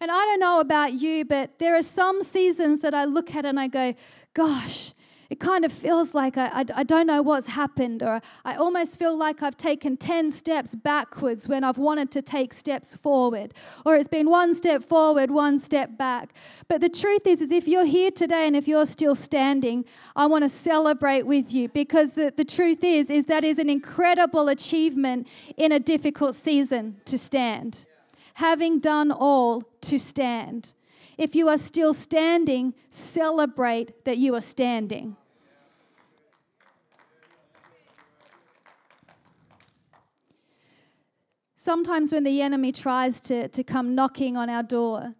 And 0.00 0.10
I 0.10 0.24
don't 0.24 0.40
know 0.40 0.60
about 0.60 0.94
you, 0.94 1.24
but 1.24 1.58
there 1.58 1.76
are 1.76 1.82
some 1.82 2.22
seasons 2.22 2.80
that 2.80 2.94
I 2.94 3.04
look 3.04 3.34
at 3.34 3.44
and 3.44 3.60
I 3.60 3.68
go, 3.68 3.94
gosh, 4.32 4.94
it 5.30 5.40
kind 5.40 5.64
of 5.64 5.72
feels 5.72 6.14
like 6.14 6.38
I, 6.38 6.46
I, 6.46 6.64
I, 6.76 6.82
don't 6.84 7.06
know 7.06 7.20
what's 7.20 7.48
happened, 7.48 8.02
or 8.02 8.22
I 8.46 8.54
almost 8.54 8.98
feel 8.98 9.14
like 9.14 9.42
I've 9.42 9.58
taken 9.58 9.98
10 9.98 10.30
steps 10.30 10.74
backwards 10.74 11.46
when 11.46 11.64
I've 11.64 11.76
wanted 11.76 12.10
to 12.12 12.22
take 12.22 12.54
steps 12.54 12.96
forward, 12.96 13.52
or 13.84 13.94
it's 13.96 14.08
been 14.08 14.30
one 14.30 14.54
step 14.54 14.82
forward, 14.82 15.30
one 15.30 15.58
step 15.58 15.98
back. 15.98 16.32
But 16.66 16.80
the 16.80 16.88
truth 16.88 17.26
is, 17.26 17.42
is 17.42 17.52
if 17.52 17.68
you're 17.68 17.84
here 17.84 18.10
today 18.10 18.46
and 18.46 18.56
if 18.56 18.66
you're 18.66 18.86
still 18.86 19.14
standing, 19.14 19.84
I 20.16 20.24
want 20.26 20.44
to 20.44 20.48
celebrate 20.48 21.26
with 21.26 21.52
you 21.52 21.68
because 21.68 22.14
the, 22.14 22.32
the 22.34 22.44
truth 22.44 22.82
is, 22.82 23.10
is 23.10 23.26
that 23.26 23.44
is 23.44 23.58
an 23.58 23.68
incredible 23.68 24.48
achievement 24.48 25.28
in 25.58 25.72
a 25.72 25.78
difficult 25.78 26.36
season 26.36 26.96
to 27.04 27.18
stand. 27.18 27.84
Having 28.34 28.80
done 28.80 29.10
all 29.10 29.64
to 29.82 29.98
stand. 29.98 30.72
If 31.18 31.34
you 31.34 31.48
are 31.48 31.58
still 31.58 31.92
standing, 31.92 32.74
celebrate 32.90 34.04
that 34.04 34.18
you 34.18 34.36
are 34.36 34.40
standing. 34.40 35.16
Sometimes, 41.56 42.12
when 42.12 42.22
the 42.22 42.40
enemy 42.40 42.70
tries 42.70 43.20
to, 43.22 43.48
to 43.48 43.64
come 43.64 43.96
knocking 43.96 44.36
on 44.36 44.48
our 44.48 44.62
door, 44.62 45.16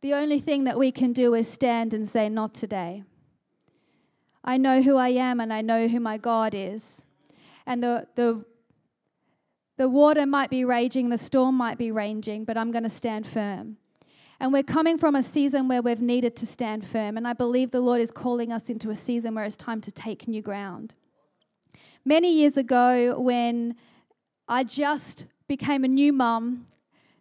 the 0.00 0.14
only 0.14 0.40
thing 0.40 0.64
that 0.64 0.78
we 0.78 0.90
can 0.90 1.12
do 1.12 1.34
is 1.34 1.46
stand 1.46 1.92
and 1.92 2.08
say, 2.08 2.30
Not 2.30 2.54
today. 2.54 3.04
I 4.42 4.56
know 4.56 4.80
who 4.80 4.96
I 4.96 5.08
am 5.10 5.38
and 5.38 5.52
I 5.52 5.60
know 5.60 5.86
who 5.86 6.00
my 6.00 6.16
God 6.16 6.54
is. 6.54 7.04
And 7.66 7.82
the, 7.82 8.06
the, 8.14 8.44
the 9.76 9.88
water 9.88 10.24
might 10.24 10.48
be 10.48 10.64
raging, 10.64 11.10
the 11.10 11.18
storm 11.18 11.56
might 11.56 11.76
be 11.76 11.90
raging, 11.90 12.44
but 12.44 12.56
I'm 12.56 12.70
going 12.70 12.84
to 12.84 12.88
stand 12.88 13.26
firm. 13.26 13.76
And 14.38 14.52
we're 14.52 14.62
coming 14.62 14.98
from 14.98 15.14
a 15.14 15.22
season 15.22 15.68
where 15.68 15.80
we've 15.80 16.00
needed 16.00 16.36
to 16.36 16.46
stand 16.46 16.86
firm. 16.86 17.16
And 17.16 17.26
I 17.26 17.32
believe 17.32 17.70
the 17.70 17.80
Lord 17.80 18.00
is 18.00 18.10
calling 18.10 18.52
us 18.52 18.68
into 18.68 18.90
a 18.90 18.94
season 18.94 19.34
where 19.34 19.44
it's 19.44 19.56
time 19.56 19.80
to 19.82 19.90
take 19.90 20.28
new 20.28 20.42
ground. 20.42 20.94
Many 22.04 22.32
years 22.32 22.56
ago, 22.56 23.18
when 23.18 23.76
I 24.46 24.62
just 24.62 25.26
became 25.48 25.84
a 25.84 25.88
new 25.88 26.12
mum, 26.12 26.66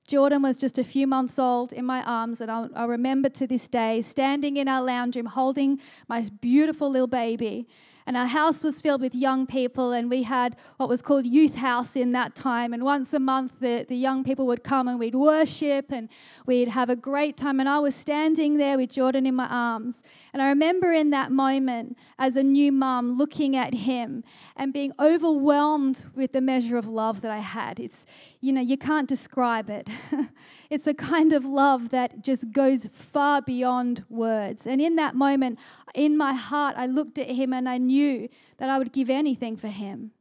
Jordan 0.07 0.43
was 0.43 0.57
just 0.57 0.77
a 0.77 0.83
few 0.83 1.07
months 1.07 1.39
old 1.39 1.73
in 1.73 1.83
my 1.83 2.03
arms, 2.03 2.39
and 2.39 2.51
I'll 2.51 2.87
remember 2.87 3.27
to 3.29 3.47
this 3.47 3.67
day 3.67 4.03
standing 4.03 4.57
in 4.57 4.67
our 4.67 4.83
lounge 4.83 5.15
room 5.15 5.25
holding 5.25 5.79
my 6.07 6.23
beautiful 6.41 6.91
little 6.91 7.07
baby. 7.07 7.67
And 8.07 8.15
our 8.15 8.27
house 8.27 8.63
was 8.63 8.81
filled 8.81 9.01
with 9.01 9.15
young 9.15 9.47
people, 9.47 9.91
and 9.91 10.11
we 10.11 10.23
had 10.23 10.55
what 10.77 10.87
was 10.87 11.01
called 11.01 11.25
youth 11.25 11.55
house 11.55 11.95
in 11.95 12.11
that 12.11 12.35
time. 12.35 12.71
And 12.71 12.83
once 12.83 13.13
a 13.13 13.19
month, 13.19 13.59
the, 13.59 13.83
the 13.87 13.95
young 13.95 14.23
people 14.23 14.45
would 14.45 14.63
come 14.63 14.87
and 14.87 14.99
we'd 14.99 15.15
worship 15.15 15.91
and 15.91 16.07
we'd 16.45 16.67
have 16.67 16.89
a 16.89 16.95
great 16.95 17.35
time. 17.35 17.59
And 17.59 17.67
I 17.67 17.79
was 17.79 17.95
standing 17.95 18.57
there 18.57 18.77
with 18.77 18.91
Jordan 18.91 19.25
in 19.25 19.33
my 19.33 19.47
arms. 19.47 20.03
And 20.35 20.41
I 20.41 20.49
remember 20.49 20.91
in 20.91 21.11
that 21.11 21.31
moment, 21.31 21.97
as 22.19 22.35
a 22.35 22.43
new 22.43 22.69
mum, 22.69 23.17
looking 23.17 23.55
at 23.55 23.73
him 23.73 24.21
and 24.57 24.73
being 24.73 24.91
overwhelmed 24.99 26.03
with 26.13 26.33
the 26.33 26.41
measure 26.41 26.75
of 26.75 26.89
love 26.89 27.21
that 27.21 27.31
I 27.31 27.37
had. 27.37 27.79
It's, 27.79 28.05
you 28.41 28.51
know, 28.51 28.59
you 28.59 28.77
can't 28.77 29.07
describe 29.07 29.69
it. 29.69 29.87
it's 30.69 30.87
a 30.87 30.93
kind 30.93 31.31
of 31.31 31.45
love 31.45 31.87
that 31.91 32.21
just 32.21 32.51
goes 32.51 32.89
far 32.91 33.41
beyond 33.41 34.03
words. 34.09 34.67
And 34.67 34.81
in 34.81 34.97
that 34.97 35.15
moment, 35.15 35.57
in 35.93 36.17
my 36.17 36.33
heart, 36.33 36.75
I 36.77 36.85
looked 36.85 37.17
at 37.17 37.31
him 37.31 37.53
and 37.53 37.69
I 37.69 37.77
knew 37.77 38.27
that 38.57 38.69
I 38.69 38.77
would 38.77 38.91
give 38.91 39.09
anything 39.09 39.55
for 39.55 39.69
him. 39.69 40.11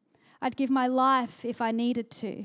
I'd 0.40 0.54
give 0.54 0.71
my 0.71 0.87
life 0.87 1.44
if 1.44 1.61
I 1.61 1.73
needed 1.73 2.12
to. 2.12 2.44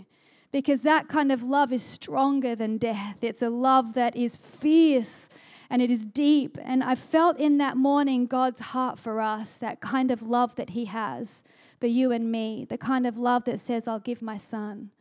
Because 0.51 0.81
that 0.81 1.07
kind 1.07 1.31
of 1.31 1.43
love 1.43 1.71
is 1.71 1.83
stronger 1.83 2.55
than 2.55 2.79
death. 2.79 3.17
It's 3.21 3.43
a 3.43 3.51
love 3.51 3.93
that 3.93 4.15
is 4.15 4.35
fierce 4.35 5.29
and 5.69 5.81
it 5.81 5.91
is 5.91 6.05
deep. 6.05 6.57
And 6.63 6.83
I 6.83 6.95
felt 6.95 7.37
in 7.37 7.57
that 7.59 7.77
morning 7.77 8.25
God's 8.25 8.61
heart 8.61 8.97
for 8.97 9.21
us, 9.21 9.55
that 9.57 9.81
kind 9.81 10.11
of 10.11 10.21
love 10.21 10.55
that 10.55 10.71
He 10.71 10.85
has 10.85 11.43
for 11.79 11.87
you 11.87 12.11
and 12.11 12.31
me, 12.31 12.65
the 12.69 12.77
kind 12.77 13.05
of 13.05 13.17
love 13.17 13.45
that 13.45 13.59
says, 13.59 13.87
I'll 13.87 13.99
give 13.99 14.21
my 14.21 14.37
son 14.37 14.91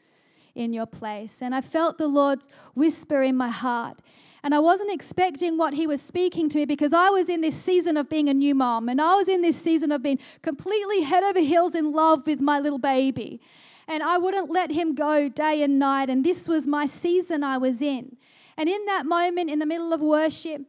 in 0.55 0.73
your 0.73 0.87
place. 0.87 1.39
And 1.41 1.55
I 1.55 1.61
felt 1.61 1.99
the 1.99 2.09
Lord's 2.09 2.49
whisper 2.75 3.23
in 3.23 3.37
my 3.37 3.49
heart. 3.49 3.99
And 4.43 4.55
I 4.55 4.61
wasn't 4.61 4.93
expecting 4.93 5.59
what 5.59 5.75
he 5.75 5.87
was 5.87 6.01
speaking 6.01 6.49
to 6.51 6.59
me 6.59 6.65
because 6.65 6.93
I 6.93 7.11
was 7.11 7.29
in 7.29 7.41
this 7.41 7.57
season 7.61 7.97
of 7.97 8.09
being 8.09 8.29
a 8.29 8.35
new 8.35 8.55
mom 8.55 8.89
and 8.89 9.01
I 9.01 9.17
was 9.17 9.29
in 9.29 9.43
this 9.43 9.61
season 9.61 9.91
of 9.91 10.03
being 10.03 10.19
completely 10.43 11.03
head 11.03 11.25
over 11.25 11.41
heels 11.41 11.75
in 11.75 11.93
love 11.93 12.25
with 12.27 12.41
my 12.41 12.61
little 12.61 12.79
baby. 12.79 13.41
And 13.89 14.03
I 14.03 14.17
wouldn't 14.17 14.51
let 14.51 14.71
him 14.71 14.95
go 14.95 15.29
day 15.29 15.63
and 15.63 15.79
night. 15.79 16.09
And 16.09 16.25
this 16.25 16.47
was 16.47 16.67
my 16.67 16.87
season 16.87 17.43
I 17.43 17.59
was 17.59 17.83
in. 17.83 18.17
And 18.59 18.69
in 18.69 18.85
that 18.87 19.07
moment, 19.07 19.49
in 19.49 19.61
the 19.61 19.67
middle 19.67 19.93
of 19.93 20.03
worship, 20.03 20.63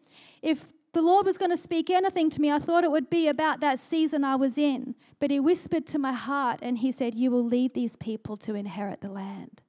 if 0.43 0.67
the 0.93 1.01
Lord 1.01 1.25
was 1.25 1.39
going 1.39 1.51
to 1.51 1.57
speak 1.57 1.89
anything 1.89 2.29
to 2.29 2.39
me, 2.39 2.51
I 2.51 2.59
thought 2.59 2.83
it 2.83 2.91
would 2.91 3.09
be 3.09 3.27
about 3.27 3.59
that 3.61 3.79
season 3.79 4.23
I 4.23 4.35
was 4.35 4.57
in. 4.57 4.95
But 5.19 5.31
He 5.31 5.39
whispered 5.39 5.87
to 5.87 5.99
my 5.99 6.13
heart 6.13 6.59
and 6.61 6.77
He 6.77 6.91
said, 6.91 7.15
You 7.15 7.31
will 7.31 7.43
lead 7.43 7.73
these 7.73 7.95
people 7.95 8.37
to 8.37 8.53
inherit 8.53 9.01
the 9.01 9.09
land. 9.09 9.61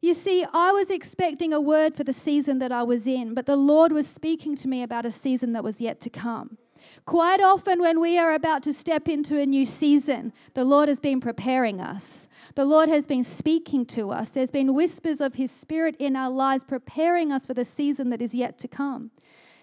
You 0.00 0.12
see, 0.12 0.44
I 0.52 0.72
was 0.72 0.90
expecting 0.90 1.52
a 1.52 1.60
word 1.60 1.94
for 1.94 2.02
the 2.02 2.12
season 2.12 2.58
that 2.58 2.72
I 2.72 2.82
was 2.82 3.06
in, 3.06 3.34
but 3.34 3.46
the 3.46 3.54
Lord 3.54 3.92
was 3.92 4.08
speaking 4.08 4.56
to 4.56 4.66
me 4.66 4.82
about 4.82 5.06
a 5.06 5.12
season 5.12 5.52
that 5.52 5.62
was 5.62 5.80
yet 5.80 6.00
to 6.00 6.10
come. 6.10 6.58
Quite 7.04 7.40
often, 7.40 7.80
when 7.80 8.00
we 8.00 8.18
are 8.18 8.32
about 8.32 8.62
to 8.64 8.72
step 8.72 9.08
into 9.08 9.38
a 9.38 9.46
new 9.46 9.64
season, 9.64 10.32
the 10.54 10.64
Lord 10.64 10.88
has 10.88 11.00
been 11.00 11.20
preparing 11.20 11.80
us. 11.80 12.28
The 12.54 12.64
Lord 12.64 12.88
has 12.88 13.06
been 13.06 13.24
speaking 13.24 13.86
to 13.86 14.10
us. 14.10 14.30
There's 14.30 14.50
been 14.50 14.74
whispers 14.74 15.20
of 15.20 15.34
His 15.34 15.50
Spirit 15.50 15.96
in 15.98 16.16
our 16.16 16.30
lives, 16.30 16.64
preparing 16.64 17.32
us 17.32 17.46
for 17.46 17.54
the 17.54 17.64
season 17.64 18.10
that 18.10 18.22
is 18.22 18.34
yet 18.34 18.58
to 18.58 18.68
come. 18.68 19.10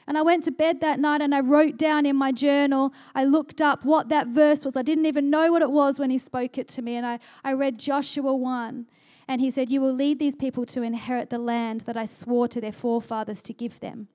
And 0.09 0.17
I 0.17 0.23
went 0.23 0.43
to 0.45 0.51
bed 0.51 0.81
that 0.81 0.99
night 0.99 1.21
and 1.21 1.35
I 1.35 1.39
wrote 1.39 1.77
down 1.77 2.07
in 2.07 2.15
my 2.15 2.31
journal, 2.31 2.91
I 3.13 3.25
looked 3.25 3.61
up 3.61 3.85
what 3.85 4.09
that 4.09 4.25
verse 4.25 4.65
was. 4.65 4.75
I 4.75 4.81
didn't 4.81 5.05
even 5.05 5.29
know 5.29 5.51
what 5.51 5.61
it 5.61 5.69
was 5.69 5.99
when 5.99 6.09
He 6.09 6.17
spoke 6.17 6.57
it 6.57 6.67
to 6.69 6.81
me. 6.81 6.95
And 6.95 7.05
I, 7.05 7.19
I 7.43 7.53
read 7.53 7.77
Joshua 7.77 8.33
1. 8.33 8.87
And 9.27 9.39
He 9.39 9.51
said, 9.51 9.69
You 9.69 9.81
will 9.81 9.93
lead 9.93 10.17
these 10.17 10.35
people 10.35 10.65
to 10.65 10.81
inherit 10.81 11.29
the 11.29 11.37
land 11.37 11.81
that 11.81 11.95
I 11.95 12.05
swore 12.05 12.47
to 12.47 12.59
their 12.59 12.71
forefathers 12.71 13.43
to 13.43 13.53
give 13.53 13.79
them. 13.81 14.07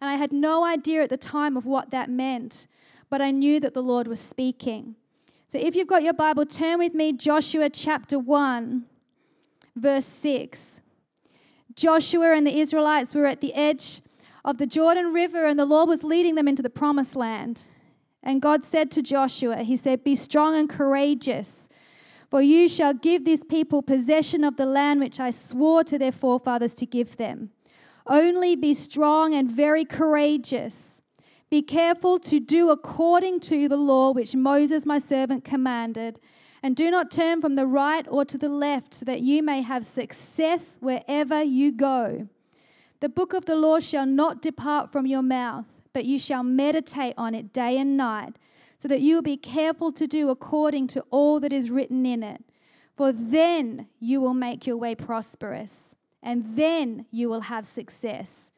And 0.00 0.10
I 0.10 0.14
had 0.14 0.32
no 0.32 0.64
idea 0.64 1.02
at 1.02 1.10
the 1.10 1.16
time 1.16 1.56
of 1.56 1.64
what 1.66 1.90
that 1.90 2.10
meant, 2.10 2.66
but 3.08 3.22
I 3.22 3.30
knew 3.30 3.60
that 3.60 3.74
the 3.74 3.82
Lord 3.82 4.06
was 4.06 4.20
speaking. 4.20 4.96
So 5.48 5.58
if 5.58 5.76
you've 5.76 5.88
got 5.88 6.02
your 6.02 6.14
Bible, 6.14 6.46
turn 6.46 6.78
with 6.78 6.94
me 6.94 7.12
Joshua 7.12 7.70
chapter 7.70 8.18
1, 8.18 8.84
verse 9.76 10.06
6. 10.06 10.80
Joshua 11.74 12.32
and 12.36 12.46
the 12.46 12.58
Israelites 12.58 13.14
were 13.14 13.26
at 13.26 13.40
the 13.40 13.54
edge 13.54 14.00
of 14.44 14.58
the 14.58 14.66
Jordan 14.66 15.12
River, 15.12 15.46
and 15.46 15.58
the 15.58 15.64
Lord 15.64 15.88
was 15.88 16.04
leading 16.04 16.34
them 16.34 16.46
into 16.46 16.62
the 16.62 16.70
promised 16.70 17.16
land. 17.16 17.62
And 18.22 18.40
God 18.40 18.64
said 18.64 18.90
to 18.92 19.02
Joshua, 19.02 19.58
He 19.58 19.76
said, 19.76 20.04
Be 20.04 20.14
strong 20.14 20.54
and 20.54 20.68
courageous, 20.68 21.68
for 22.30 22.40
you 22.40 22.68
shall 22.68 22.94
give 22.94 23.24
this 23.24 23.44
people 23.44 23.82
possession 23.82 24.44
of 24.44 24.56
the 24.56 24.66
land 24.66 25.00
which 25.00 25.20
I 25.20 25.30
swore 25.30 25.84
to 25.84 25.98
their 25.98 26.12
forefathers 26.12 26.74
to 26.74 26.86
give 26.86 27.16
them. 27.16 27.50
Only 28.06 28.56
be 28.56 28.74
strong 28.74 29.34
and 29.34 29.50
very 29.50 29.84
courageous 29.84 31.02
be 31.54 31.62
careful 31.62 32.18
to 32.18 32.40
do 32.40 32.70
according 32.70 33.38
to 33.38 33.68
the 33.68 33.76
law 33.76 34.10
which 34.10 34.34
Moses 34.34 34.84
my 34.84 34.98
servant 34.98 35.44
commanded, 35.44 36.18
and 36.64 36.74
do 36.74 36.90
not 36.90 37.12
turn 37.12 37.40
from 37.40 37.54
the 37.54 37.64
right 37.64 38.04
or 38.10 38.24
to 38.24 38.36
the 38.36 38.48
left, 38.48 38.92
so 38.92 39.04
that 39.04 39.20
you 39.20 39.40
may 39.40 39.62
have 39.62 39.86
success 39.86 40.78
wherever 40.80 41.44
you 41.44 41.70
go. 41.70 42.26
The 42.98 43.08
book 43.08 43.34
of 43.34 43.44
the 43.44 43.54
law 43.54 43.78
shall 43.78 44.04
not 44.04 44.42
depart 44.42 44.90
from 44.90 45.06
your 45.06 45.22
mouth, 45.22 45.66
but 45.92 46.06
you 46.06 46.18
shall 46.18 46.42
meditate 46.42 47.14
on 47.16 47.36
it 47.36 47.52
day 47.52 47.78
and 47.78 47.96
night, 47.96 48.34
so 48.78 48.88
that 48.88 49.00
you 49.00 49.14
will 49.14 49.22
be 49.22 49.36
careful 49.36 49.92
to 49.92 50.08
do 50.08 50.28
according 50.28 50.88
to 50.88 51.04
all 51.12 51.38
that 51.38 51.52
is 51.52 51.70
written 51.70 52.04
in 52.04 52.24
it. 52.24 52.42
For 52.96 53.12
then 53.12 53.86
you 54.00 54.20
will 54.20 54.34
make 54.34 54.66
your 54.66 54.76
way 54.76 54.96
prosperous, 54.96 55.94
and 56.24 56.56
then 56.56 57.06
you 57.10 57.28
will 57.28 57.42
have 57.42 57.66
success. 57.66 58.50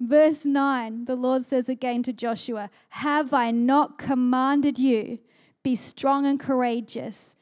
Verse 0.00 0.44
9, 0.44 1.04
the 1.04 1.14
Lord 1.14 1.46
says 1.46 1.68
again 1.68 2.02
to 2.02 2.12
Joshua, 2.12 2.68
Have 2.90 3.32
I 3.32 3.52
not 3.52 3.96
commanded 3.96 4.78
you? 4.78 5.20
Be 5.62 5.76
strong 5.76 6.26
and 6.26 6.40
courageous. 6.40 7.36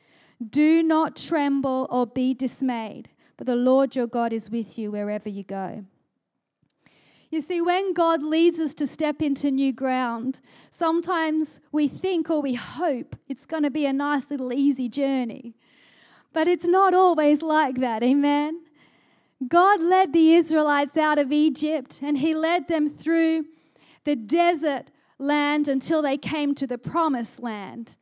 Do 0.47 0.83
not 0.83 1.17
tremble 1.17 1.87
or 1.91 2.07
be 2.07 2.35
dismayed, 2.35 3.09
for 3.39 3.45
the 3.45 3.57
Lord 3.57 3.97
your 3.97 4.07
God 4.07 4.33
is 4.33 4.51
with 4.51 4.79
you 4.79 4.91
wherever 4.91 5.29
you 5.29 5.43
go. 5.43 5.85
You 7.31 7.41
see, 7.41 7.61
when 7.61 7.95
God 7.95 8.23
leads 8.23 8.59
us 8.59 8.75
to 8.75 8.87
step 8.87 9.23
into 9.23 9.51
new 9.51 9.73
ground, 9.73 10.41
sometimes 10.71 11.61
we 11.73 11.89
think 11.89 12.29
or 12.29 12.43
we 12.43 12.55
hope 12.55 13.17
it's 13.29 13.47
going 13.47 13.63
to 13.63 13.71
be 13.71 13.87
a 13.87 13.93
nice 13.93 14.31
little 14.31 14.53
easy 14.53 14.89
journey. 14.89 15.55
But 16.33 16.49
it's 16.49 16.67
not 16.67 16.93
always 16.93 17.41
like 17.41 17.77
that, 17.77 18.03
amen? 18.03 18.61
God 19.49 19.81
led 19.81 20.13
the 20.13 20.35
Israelites 20.35 20.97
out 20.97 21.19
of 21.19 21.33
Egypt 21.33 22.01
and 22.03 22.19
he 22.19 22.35
led 22.35 22.69
them 22.69 22.87
through 22.87 23.47
the 24.05 24.17
desert 24.17 24.91
land 25.19 25.69
until 25.69 26.03
they 26.03 26.17
came 26.17 26.55
to 26.55 26.67
the 26.67 26.79
promised 26.79 27.41
land. 27.41 27.97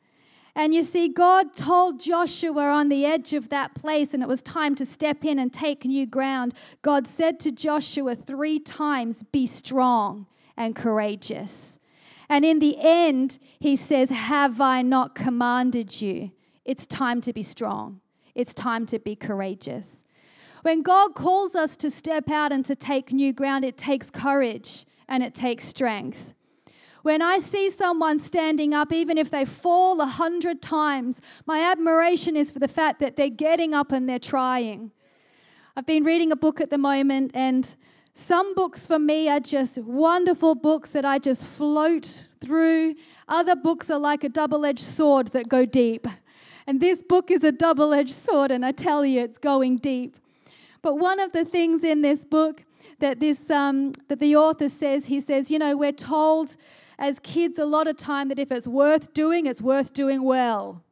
And 0.54 0.74
you 0.74 0.82
see, 0.82 1.08
God 1.08 1.54
told 1.54 2.00
Joshua 2.00 2.64
on 2.64 2.88
the 2.88 3.06
edge 3.06 3.32
of 3.32 3.48
that 3.50 3.76
place, 3.76 4.12
and 4.12 4.24
it 4.24 4.28
was 4.28 4.42
time 4.42 4.74
to 4.74 4.84
step 4.84 5.24
in 5.24 5.38
and 5.38 5.52
take 5.52 5.84
new 5.84 6.04
ground. 6.04 6.52
God 6.82 7.06
said 7.06 7.38
to 7.40 7.52
Joshua 7.52 8.16
three 8.16 8.58
times, 8.58 9.22
Be 9.22 9.46
strong 9.46 10.26
and 10.56 10.74
courageous. 10.74 11.78
And 12.28 12.44
in 12.44 12.58
the 12.58 12.76
end, 12.80 13.38
he 13.60 13.76
says, 13.76 14.10
Have 14.10 14.60
I 14.60 14.82
not 14.82 15.14
commanded 15.14 16.00
you? 16.00 16.32
It's 16.64 16.86
time 16.86 17.20
to 17.20 17.32
be 17.32 17.44
strong, 17.44 18.00
it's 18.34 18.52
time 18.52 18.84
to 18.86 18.98
be 18.98 19.14
courageous. 19.14 20.02
When 20.62 20.82
God 20.82 21.14
calls 21.14 21.54
us 21.54 21.76
to 21.76 21.90
step 21.90 22.30
out 22.30 22.52
and 22.52 22.64
to 22.66 22.74
take 22.74 23.12
new 23.12 23.32
ground, 23.32 23.64
it 23.64 23.76
takes 23.76 24.10
courage 24.10 24.86
and 25.08 25.22
it 25.22 25.34
takes 25.34 25.64
strength. 25.64 26.34
When 27.02 27.22
I 27.22 27.38
see 27.38 27.70
someone 27.70 28.18
standing 28.18 28.74
up, 28.74 28.92
even 28.92 29.18
if 29.18 29.30
they 29.30 29.44
fall 29.44 30.00
a 30.00 30.06
hundred 30.06 30.60
times, 30.60 31.20
my 31.46 31.60
admiration 31.60 32.36
is 32.36 32.50
for 32.50 32.58
the 32.58 32.68
fact 32.68 32.98
that 33.00 33.16
they're 33.16 33.30
getting 33.30 33.72
up 33.72 33.92
and 33.92 34.08
they're 34.08 34.18
trying. 34.18 34.90
I've 35.76 35.86
been 35.86 36.02
reading 36.02 36.32
a 36.32 36.36
book 36.36 36.60
at 36.60 36.70
the 36.70 36.76
moment, 36.76 37.30
and 37.34 37.74
some 38.12 38.52
books 38.54 38.84
for 38.84 38.98
me 38.98 39.28
are 39.28 39.38
just 39.38 39.78
wonderful 39.78 40.56
books 40.56 40.90
that 40.90 41.04
I 41.04 41.18
just 41.20 41.46
float 41.46 42.26
through. 42.40 42.96
Other 43.28 43.54
books 43.54 43.88
are 43.90 43.98
like 43.98 44.24
a 44.24 44.28
double 44.28 44.66
edged 44.66 44.80
sword 44.80 45.28
that 45.28 45.48
go 45.48 45.64
deep. 45.64 46.08
And 46.66 46.80
this 46.80 47.00
book 47.00 47.30
is 47.30 47.44
a 47.44 47.52
double 47.52 47.94
edged 47.94 48.12
sword, 48.12 48.50
and 48.50 48.66
I 48.66 48.72
tell 48.72 49.06
you, 49.06 49.20
it's 49.20 49.38
going 49.38 49.76
deep. 49.76 50.16
But 50.88 50.98
one 50.98 51.20
of 51.20 51.32
the 51.32 51.44
things 51.44 51.84
in 51.84 52.00
this 52.00 52.24
book 52.24 52.64
that 52.98 53.20
this 53.20 53.50
um, 53.50 53.92
that 54.08 54.20
the 54.20 54.34
author 54.36 54.70
says, 54.70 55.04
he 55.04 55.20
says, 55.20 55.50
you 55.50 55.58
know, 55.58 55.76
we're 55.76 55.92
told 55.92 56.56
as 56.98 57.18
kids 57.18 57.58
a 57.58 57.66
lot 57.66 57.86
of 57.86 57.98
time 57.98 58.28
that 58.28 58.38
if 58.38 58.50
it's 58.50 58.66
worth 58.66 59.12
doing, 59.12 59.44
it's 59.44 59.60
worth 59.60 59.92
doing 59.92 60.22
well. 60.22 60.82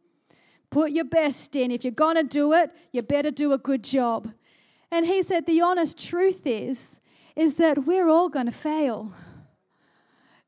Put 0.69 0.91
your 0.91 1.07
best 1.07 1.57
in. 1.57 1.71
If 1.71 1.83
you're 1.83 1.93
gonna 1.93 2.25
do 2.25 2.53
it, 2.53 2.73
you 2.93 3.00
better 3.00 3.31
do 3.31 3.55
a 3.55 3.57
good 3.57 3.83
job. 3.83 4.35
And 4.91 5.07
he 5.07 5.23
said 5.23 5.47
the 5.47 5.62
honest 5.62 5.99
truth 5.99 6.43
is, 6.45 7.00
is 7.35 7.55
that 7.55 7.87
we're 7.87 8.11
all 8.11 8.29
to 8.29 8.53
fail. 8.53 9.15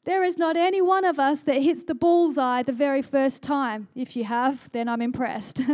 There 0.05 0.25
is 0.25 0.37
not 0.37 0.59
any 0.59 0.83
one 0.83 1.07
of 1.07 1.19
us 1.19 1.43
that 1.45 1.62
hits 1.62 1.85
the 1.85 1.95
bullseye 1.95 2.64
the 2.64 2.75
very 2.75 3.00
first 3.00 3.43
time. 3.43 3.88
If 3.95 4.14
you 4.14 4.25
have, 4.25 4.71
then 4.73 4.90
I'm 4.90 5.00
impressed. 5.00 5.62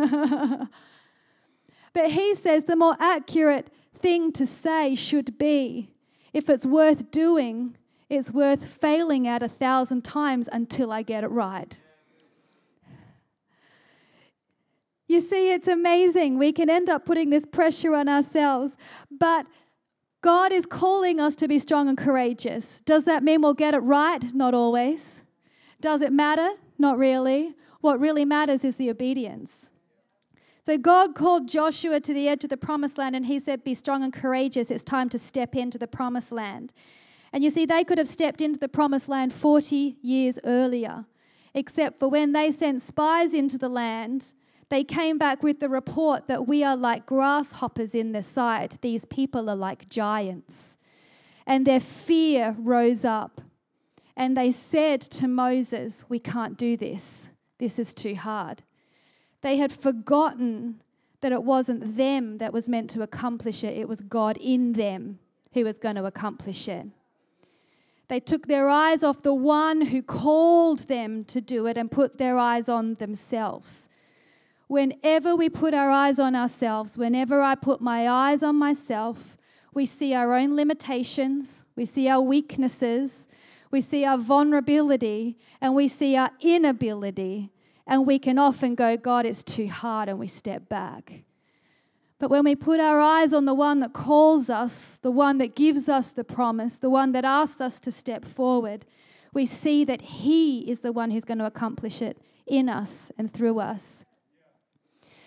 but 1.95 2.11
he 2.11 2.35
says 2.35 2.65
the 2.65 2.77
more 2.77 2.97
accurate 3.01 3.71
thing 3.99 4.33
to 4.33 4.45
say 4.45 4.95
should 4.95 5.39
be 5.39 5.95
if 6.35 6.51
it's 6.51 6.67
worth 6.67 7.13
doing, 7.13 7.77
it's 8.11 8.33
worth 8.33 8.67
failing 8.67 9.27
at 9.27 9.43
a 9.43 9.49
thousand 9.49 10.03
times 10.03 10.49
until 10.53 10.93
I 10.93 11.03
get 11.03 11.25
it 11.25 11.29
right. 11.29 11.79
You 15.07 15.21
see, 15.21 15.53
it's 15.53 15.69
amazing. 15.69 16.39
We 16.39 16.51
can 16.51 16.69
end 16.69 16.91
up 16.91 17.07
putting 17.07 17.31
this 17.31 17.47
pressure 17.47 17.95
on 17.95 18.09
ourselves, 18.09 18.77
but 19.11 19.47
God 20.23 20.51
is 20.51 20.67
calling 20.67 21.21
us 21.21 21.37
to 21.37 21.47
be 21.47 21.59
strong 21.59 21.89
and 21.89 21.97
courageous. 21.97 22.81
Does 22.85 23.05
that 23.05 23.23
mean 23.23 23.43
we'll 23.43 23.55
get 23.55 23.75
it 23.75 23.79
right? 23.79 24.35
Not 24.35 24.55
always. 24.55 25.23
Does 25.81 26.03
it 26.03 26.13
matter? 26.13 26.55
Not 26.79 26.99
really. 26.99 27.55
What 27.81 28.01
really 28.01 28.25
matters 28.25 28.65
is 28.65 28.77
the 28.77 28.91
obedience. 28.91 29.69
So 30.65 30.79
God 30.79 31.15
called 31.15 31.49
Joshua 31.49 32.01
to 32.01 32.15
the 32.15 32.29
edge 32.29 32.45
of 32.45 32.51
the 32.51 32.57
promised 32.57 32.97
land 32.97 33.15
and 33.15 33.27
he 33.27 33.39
said, 33.39 33.65
Be 33.65 33.75
strong 33.75 34.03
and 34.03 34.13
courageous. 34.13 34.71
It's 34.71 34.85
time 34.85 35.09
to 35.11 35.19
step 35.19 35.55
into 35.55 35.79
the 35.79 35.87
promised 35.87 36.33
land. 36.33 36.73
And 37.33 37.45
you 37.45 37.51
see, 37.51 37.67
they 37.67 37.85
could 37.85 37.99
have 37.99 38.09
stepped 38.09 38.41
into 38.41 38.59
the 38.59 38.69
promised 38.69 39.09
land 39.09 39.33
40 39.33 39.97
years 40.01 40.39
earlier, 40.45 41.05
except 41.53 41.99
for 41.99 42.09
when 42.09 42.33
they 42.33 42.51
sent 42.51 42.81
spies 42.81 43.35
into 43.35 43.59
the 43.59 43.69
land 43.69 44.33
they 44.69 44.85
came 44.85 45.19
back 45.19 45.43
with 45.43 45.61
the 45.61 45.69
report 45.69 46.27
that 46.27 46.49
we 46.49 46.65
are 46.65 46.77
like 46.77 47.07
grasshoppers 47.07 47.95
in 47.95 48.13
the 48.13 48.23
sight. 48.23 48.79
These 48.81 49.05
people 49.05 49.49
are 49.51 49.57
like 49.57 49.89
giants. 49.89 50.77
And 51.47 51.67
their 51.67 51.81
fear 51.81 52.57
rose 52.59 53.05
up. 53.05 53.41
And 54.17 54.37
they 54.37 54.51
said 54.51 55.01
to 55.03 55.29
Moses, 55.29 56.05
We 56.09 56.19
can't 56.19 56.57
do 56.57 56.77
this. 56.77 57.31
This 57.59 57.79
is 57.79 57.93
too 57.93 58.15
hard. 58.15 58.63
They 59.45 59.59
had 59.59 59.73
forgotten 59.73 60.81
that 61.21 61.31
it 61.31 61.45
wasn't 61.45 61.99
them 61.99 62.39
that 62.39 62.51
was 62.51 62.67
meant 62.67 62.89
to 62.91 63.03
accomplish 63.03 63.63
it, 63.63 63.77
it 63.77 63.87
was 63.87 64.01
God 64.01 64.39
in 64.39 64.73
them 64.73 65.19
who 65.53 65.65
was 65.65 65.79
going 65.79 65.97
to 65.97 66.07
accomplish 66.07 66.67
it. 66.67 66.87
They 68.09 68.21
took 68.21 68.47
their 68.47 68.71
eyes 68.71 69.03
off 69.03 69.21
the 69.21 69.35
one 69.35 69.83
who 69.83 70.01
called 70.01 70.89
them 70.89 71.25
to 71.25 71.43
do 71.43 71.67
it 71.67 71.77
and 71.77 71.91
put 71.91 72.17
their 72.17 72.39
eyes 72.39 72.71
on 72.71 72.95
themselves. 72.95 73.91
Whenever 74.67 75.37
we 75.37 75.51
put 75.51 75.75
our 75.75 75.91
eyes 75.91 76.19
on 76.19 76.35
ourselves, 76.35 76.97
whenever 76.97 77.43
I 77.43 77.55
put 77.55 77.83
my 77.83 78.09
eyes 78.09 78.43
on 78.43 78.57
myself, 78.57 79.37
we 79.75 79.85
see 79.85 80.15
our 80.15 80.33
own 80.33 80.57
limitations, 80.57 81.65
we 81.77 81.85
see 81.85 82.09
our 82.09 82.23
weaknesses, 82.23 83.27
we 83.71 83.83
see 83.83 84.07
our 84.07 84.17
vulnerability, 84.17 85.37
and 85.61 85.75
we 85.75 85.87
see 85.87 86.17
our 86.17 86.31
inability. 86.41 87.51
And 87.87 88.07
we 88.07 88.19
can 88.19 88.39
often 88.39 88.75
go, 88.75 88.97
God, 88.97 89.27
it's 89.27 89.43
too 89.43 89.69
hard, 89.69 90.09
and 90.09 90.19
we 90.19 90.27
step 90.27 90.69
back. 90.69 91.25
But 92.19 92.31
when 92.31 92.45
we 92.45 92.55
put 92.55 92.81
our 92.81 93.01
eyes 93.01 93.35
on 93.35 93.45
the 93.45 93.55
one 93.55 93.81
that 93.81 93.93
calls 93.93 94.49
us, 94.49 94.99
the 95.03 95.11
one 95.11 95.39
that 95.39 95.55
gives 95.55 95.89
us 95.89 96.11
the 96.11 96.25
promise, 96.25 96.77
the 96.77 96.89
one 96.89 97.13
that 97.13 97.25
asks 97.25 97.61
us 97.61 97.79
to 97.81 97.93
step 97.93 98.25
forward, 98.25 98.87
we 99.35 99.45
see 99.45 99.85
that 99.85 100.01
He 100.01 100.61
is 100.71 100.81
the 100.81 100.93
one 100.93 101.11
who's 101.11 101.25
going 101.25 101.39
to 101.39 101.47
accomplish 101.47 102.01
it 102.01 102.19
in 102.47 102.69
us 102.69 103.13
and 103.19 103.31
through 103.31 103.59
us. 103.59 104.05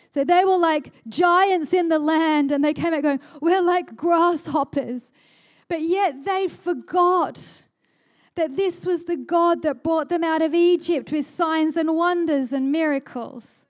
So 0.09 0.23
they 0.23 0.45
were 0.45 0.57
like 0.57 0.91
giants 1.07 1.73
in 1.73 1.89
the 1.89 1.99
land, 1.99 2.51
and 2.51 2.63
they 2.63 2.73
came 2.73 2.93
out 2.93 3.03
going, 3.03 3.19
We're 3.41 3.61
like 3.61 3.95
grasshoppers. 3.95 5.11
But 5.67 5.81
yet 5.81 6.23
they 6.23 6.47
forgot 6.47 7.63
that 8.37 8.55
this 8.55 8.85
was 8.85 9.03
the 9.03 9.17
God 9.17 9.61
that 9.63 9.83
brought 9.83 10.09
them 10.09 10.23
out 10.23 10.41
of 10.41 10.53
Egypt 10.53 11.11
with 11.11 11.25
signs 11.25 11.75
and 11.75 11.95
wonders 11.95 12.53
and 12.53 12.71
miracles. 12.71 13.65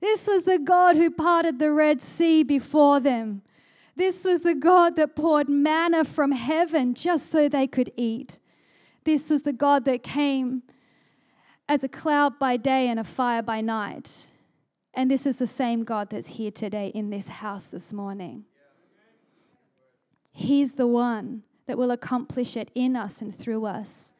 This 0.00 0.26
was 0.26 0.42
the 0.42 0.58
God 0.58 0.96
who 0.96 1.10
parted 1.10 1.58
the 1.58 1.72
Red 1.72 2.02
Sea 2.02 2.42
before 2.42 3.00
them. 3.00 3.42
This 3.96 4.24
was 4.24 4.42
the 4.42 4.54
God 4.54 4.96
that 4.96 5.16
poured 5.16 5.48
manna 5.48 6.04
from 6.04 6.32
heaven 6.32 6.94
just 6.94 7.30
so 7.30 7.48
they 7.48 7.66
could 7.66 7.90
eat. 7.96 8.38
This 9.04 9.30
was 9.30 9.42
the 9.42 9.52
God 9.52 9.84
that 9.86 10.02
came 10.02 10.62
as 11.68 11.82
a 11.82 11.88
cloud 11.88 12.38
by 12.38 12.56
day 12.56 12.88
and 12.88 13.00
a 13.00 13.04
fire 13.04 13.42
by 13.42 13.60
night. 13.60 14.28
And 14.94 15.10
this 15.10 15.26
is 15.26 15.38
the 15.38 15.46
same 15.46 15.84
God 15.84 16.10
that's 16.10 16.28
here 16.28 16.50
today 16.50 16.88
in 16.94 17.10
this 17.10 17.28
house 17.28 17.68
this 17.68 17.92
morning. 17.92 18.44
He's 20.32 20.74
the 20.74 20.86
one 20.86 21.42
that 21.68 21.78
will 21.78 21.92
accomplish 21.92 22.56
it 22.56 22.70
in 22.74 22.96
us 22.96 23.20
and 23.20 23.32
through 23.32 23.66
us. 23.66 24.12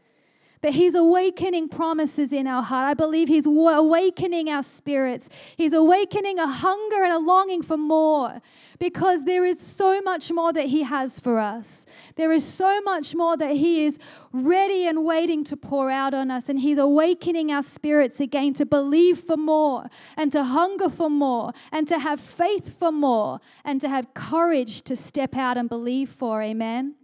But 0.61 0.75
He's 0.75 0.95
awakening 0.95 1.69
promises 1.69 2.33
in 2.33 2.47
our 2.47 2.63
heart. 2.63 2.91
I 2.91 2.95
believe 2.95 3.29
He's 3.29 3.47
awakening 3.47 4.51
our 4.51 4.63
spirits. 4.63 5.29
He's 5.57 5.73
awakening 5.73 6.39
a 6.39 6.47
hunger 6.47 7.03
and 7.03 7.13
a 7.13 7.19
longing 7.19 7.63
for 7.63 7.77
more 7.77 8.43
because 8.79 9.25
there 9.25 9.45
is 9.45 9.61
so 9.61 10.03
much 10.03 10.31
more 10.31 10.53
that 10.53 10.67
He 10.67 10.83
has 10.83 11.21
for 11.21 11.39
us. 11.39 11.87
There 12.17 12.33
is 12.33 12.45
so 12.45 12.81
much 12.83 13.15
more 13.15 13.37
that 13.37 13.53
He 13.53 13.87
is 13.87 13.99
ready 14.33 14.87
and 14.87 15.05
waiting 15.05 15.45
to 15.45 15.57
pour 15.57 15.91
out 15.91 16.13
on 16.13 16.31
us. 16.31 16.49
And 16.49 16.61
He's 16.61 16.79
awakening 16.79 17.53
our 17.53 17.63
spirits 17.63 18.21
again 18.21 18.53
to 18.55 18.67
believe 18.67 19.21
for 19.21 19.37
more 19.37 19.89
and 20.17 20.33
to 20.33 20.43
hunger 20.43 20.91
for 20.91 21.09
more 21.09 21.53
and 21.71 21.87
to 21.89 21.99
have 21.99 22.21
faith 22.21 22.79
for 22.79 22.91
more 22.91 23.41
and 23.65 23.81
to 23.81 23.89
have 23.89 24.13
courage 24.13 24.83
to 24.83 24.97
step 24.97 25.37
out 25.37 25.57
and 25.57 25.69
believe 25.69 26.11
for. 26.11 26.43
Amen. 26.43 26.98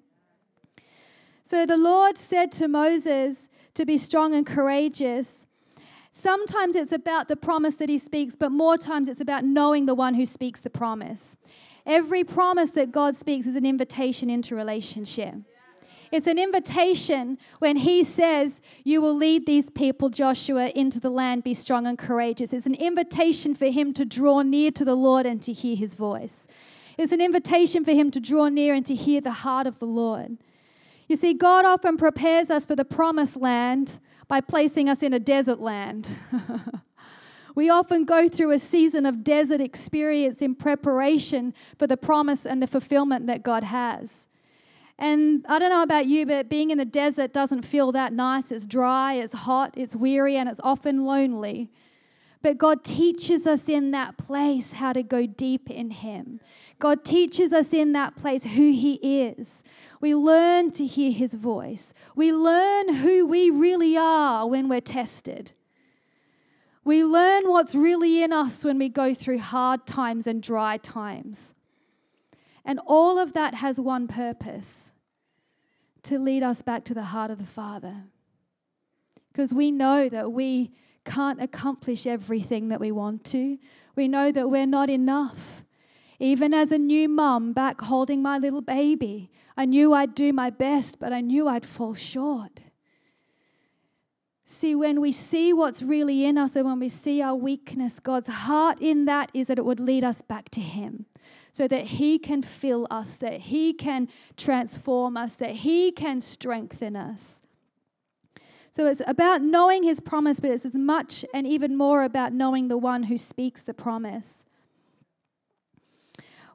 So 1.46 1.66
the 1.66 1.76
Lord 1.76 2.16
said 2.16 2.50
to 2.52 2.68
Moses 2.68 3.50
to 3.74 3.84
be 3.84 3.98
strong 3.98 4.34
and 4.34 4.46
courageous. 4.46 5.46
Sometimes 6.10 6.74
it's 6.74 6.92
about 6.92 7.28
the 7.28 7.36
promise 7.36 7.74
that 7.76 7.90
he 7.90 7.98
speaks, 7.98 8.34
but 8.34 8.50
more 8.50 8.78
times 8.78 9.08
it's 9.08 9.20
about 9.20 9.44
knowing 9.44 9.84
the 9.84 9.94
one 9.94 10.14
who 10.14 10.24
speaks 10.24 10.60
the 10.60 10.70
promise. 10.70 11.36
Every 11.84 12.24
promise 12.24 12.70
that 12.70 12.92
God 12.92 13.14
speaks 13.14 13.46
is 13.46 13.56
an 13.56 13.66
invitation 13.66 14.30
into 14.30 14.54
relationship. 14.54 15.34
It's 16.10 16.26
an 16.26 16.38
invitation 16.38 17.36
when 17.58 17.76
he 17.76 18.02
says, 18.02 18.62
You 18.82 19.02
will 19.02 19.14
lead 19.14 19.44
these 19.44 19.68
people, 19.68 20.08
Joshua, 20.08 20.68
into 20.68 20.98
the 20.98 21.10
land, 21.10 21.44
be 21.44 21.52
strong 21.52 21.86
and 21.86 21.98
courageous. 21.98 22.54
It's 22.54 22.66
an 22.66 22.74
invitation 22.74 23.54
for 23.54 23.66
him 23.66 23.92
to 23.94 24.04
draw 24.06 24.42
near 24.42 24.70
to 24.70 24.84
the 24.84 24.94
Lord 24.94 25.26
and 25.26 25.42
to 25.42 25.52
hear 25.52 25.76
his 25.76 25.94
voice. 25.94 26.46
It's 26.96 27.12
an 27.12 27.20
invitation 27.20 27.84
for 27.84 27.90
him 27.90 28.10
to 28.12 28.20
draw 28.20 28.48
near 28.48 28.72
and 28.72 28.86
to 28.86 28.94
hear 28.94 29.20
the 29.20 29.32
heart 29.32 29.66
of 29.66 29.78
the 29.78 29.86
Lord. 29.86 30.38
You 31.14 31.20
see, 31.20 31.32
God 31.32 31.64
often 31.64 31.96
prepares 31.96 32.50
us 32.50 32.66
for 32.66 32.74
the 32.74 32.84
promised 32.84 33.36
land 33.36 34.00
by 34.26 34.40
placing 34.40 34.88
us 34.88 35.00
in 35.00 35.12
a 35.12 35.20
desert 35.20 35.60
land. 35.60 36.12
we 37.54 37.70
often 37.70 38.04
go 38.04 38.28
through 38.28 38.50
a 38.50 38.58
season 38.58 39.06
of 39.06 39.22
desert 39.22 39.60
experience 39.60 40.42
in 40.42 40.56
preparation 40.56 41.54
for 41.78 41.86
the 41.86 41.96
promise 41.96 42.44
and 42.44 42.60
the 42.60 42.66
fulfillment 42.66 43.28
that 43.28 43.44
God 43.44 43.62
has. 43.62 44.26
And 44.98 45.46
I 45.48 45.60
don't 45.60 45.70
know 45.70 45.84
about 45.84 46.06
you, 46.06 46.26
but 46.26 46.48
being 46.48 46.72
in 46.72 46.78
the 46.78 46.84
desert 46.84 47.32
doesn't 47.32 47.62
feel 47.62 47.92
that 47.92 48.12
nice. 48.12 48.50
It's 48.50 48.66
dry, 48.66 49.14
it's 49.14 49.34
hot, 49.34 49.72
it's 49.76 49.94
weary, 49.94 50.36
and 50.36 50.48
it's 50.48 50.60
often 50.64 51.04
lonely. 51.04 51.70
But 52.44 52.58
God 52.58 52.84
teaches 52.84 53.46
us 53.46 53.70
in 53.70 53.90
that 53.92 54.18
place 54.18 54.74
how 54.74 54.92
to 54.92 55.02
go 55.02 55.24
deep 55.24 55.70
in 55.70 55.90
Him. 55.90 56.40
God 56.78 57.02
teaches 57.02 57.54
us 57.54 57.72
in 57.72 57.94
that 57.94 58.16
place 58.16 58.44
who 58.44 58.70
He 58.70 58.96
is. 58.96 59.64
We 59.98 60.14
learn 60.14 60.70
to 60.72 60.84
hear 60.84 61.10
His 61.10 61.32
voice. 61.32 61.94
We 62.14 62.34
learn 62.34 62.96
who 62.96 63.24
we 63.24 63.48
really 63.48 63.96
are 63.96 64.46
when 64.46 64.68
we're 64.68 64.82
tested. 64.82 65.52
We 66.84 67.02
learn 67.02 67.48
what's 67.48 67.74
really 67.74 68.22
in 68.22 68.30
us 68.30 68.62
when 68.62 68.76
we 68.76 68.90
go 68.90 69.14
through 69.14 69.38
hard 69.38 69.86
times 69.86 70.26
and 70.26 70.42
dry 70.42 70.76
times. 70.76 71.54
And 72.62 72.78
all 72.86 73.18
of 73.18 73.32
that 73.32 73.54
has 73.54 73.80
one 73.80 74.06
purpose 74.06 74.92
to 76.02 76.18
lead 76.18 76.42
us 76.42 76.60
back 76.60 76.84
to 76.84 76.92
the 76.92 77.04
heart 77.04 77.30
of 77.30 77.38
the 77.38 77.46
Father. 77.46 78.02
Because 79.32 79.54
we 79.54 79.70
know 79.70 80.10
that 80.10 80.30
we 80.30 80.72
can't 81.04 81.42
accomplish 81.42 82.06
everything 82.06 82.68
that 82.68 82.80
we 82.80 82.90
want 82.90 83.24
to. 83.26 83.58
We 83.94 84.08
know 84.08 84.32
that 84.32 84.50
we're 84.50 84.66
not 84.66 84.90
enough. 84.90 85.64
Even 86.18 86.54
as 86.54 86.72
a 86.72 86.78
new 86.78 87.08
mum 87.08 87.52
back 87.52 87.80
holding 87.80 88.22
my 88.22 88.38
little 88.38 88.60
baby, 88.60 89.30
I 89.56 89.64
knew 89.66 89.92
I'd 89.92 90.14
do 90.14 90.32
my 90.32 90.50
best, 90.50 90.98
but 90.98 91.12
I 91.12 91.20
knew 91.20 91.48
I'd 91.48 91.66
fall 91.66 91.94
short. 91.94 92.60
See, 94.46 94.74
when 94.74 95.00
we 95.00 95.10
see 95.10 95.52
what's 95.52 95.82
really 95.82 96.24
in 96.24 96.36
us 96.36 96.54
and 96.54 96.66
when 96.66 96.78
we 96.78 96.88
see 96.88 97.22
our 97.22 97.34
weakness, 97.34 97.98
God's 97.98 98.28
heart 98.28 98.78
in 98.80 99.04
that 99.06 99.30
is 99.32 99.46
that 99.46 99.58
it 99.58 99.64
would 99.64 99.80
lead 99.80 100.04
us 100.04 100.22
back 100.22 100.50
to 100.50 100.60
Him 100.60 101.06
so 101.50 101.66
that 101.68 101.86
He 101.86 102.18
can 102.18 102.42
fill 102.42 102.86
us, 102.90 103.16
that 103.16 103.42
He 103.42 103.72
can 103.72 104.08
transform 104.36 105.16
us, 105.16 105.36
that 105.36 105.52
He 105.52 105.92
can 105.92 106.20
strengthen 106.20 106.94
us. 106.94 107.40
So 108.74 108.86
it's 108.86 109.00
about 109.06 109.40
knowing 109.40 109.84
His 109.84 110.00
promise, 110.00 110.40
but 110.40 110.50
it's 110.50 110.64
as 110.64 110.74
much 110.74 111.24
and 111.32 111.46
even 111.46 111.76
more 111.76 112.02
about 112.02 112.32
knowing 112.32 112.66
the 112.66 112.76
one 112.76 113.04
who 113.04 113.16
speaks 113.16 113.62
the 113.62 113.72
promise. 113.72 114.44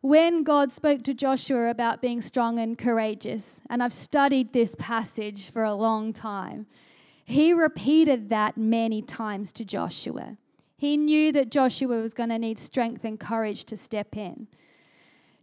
when 0.01 0.43
God 0.43 0.71
spoke 0.71 1.03
to 1.03 1.13
Joshua 1.13 1.69
about 1.69 2.01
being 2.01 2.21
strong 2.21 2.57
and 2.59 2.77
courageous, 2.77 3.61
and 3.69 3.83
I've 3.83 3.93
studied 3.93 4.53
this 4.53 4.75
passage 4.79 5.49
for 5.49 5.63
a 5.63 5.73
long 5.73 6.13
time, 6.13 6.67
he 7.25 7.53
repeated 7.53 8.29
that 8.29 8.57
many 8.57 9.01
times 9.01 9.51
to 9.53 9.65
Joshua. 9.65 10.37
He 10.77 10.97
knew 10.97 11.31
that 11.33 11.51
Joshua 11.51 12.01
was 12.01 12.13
going 12.13 12.29
to 12.29 12.39
need 12.39 12.57
strength 12.57 13.03
and 13.03 13.19
courage 13.19 13.65
to 13.65 13.77
step 13.77 14.15
in. 14.15 14.47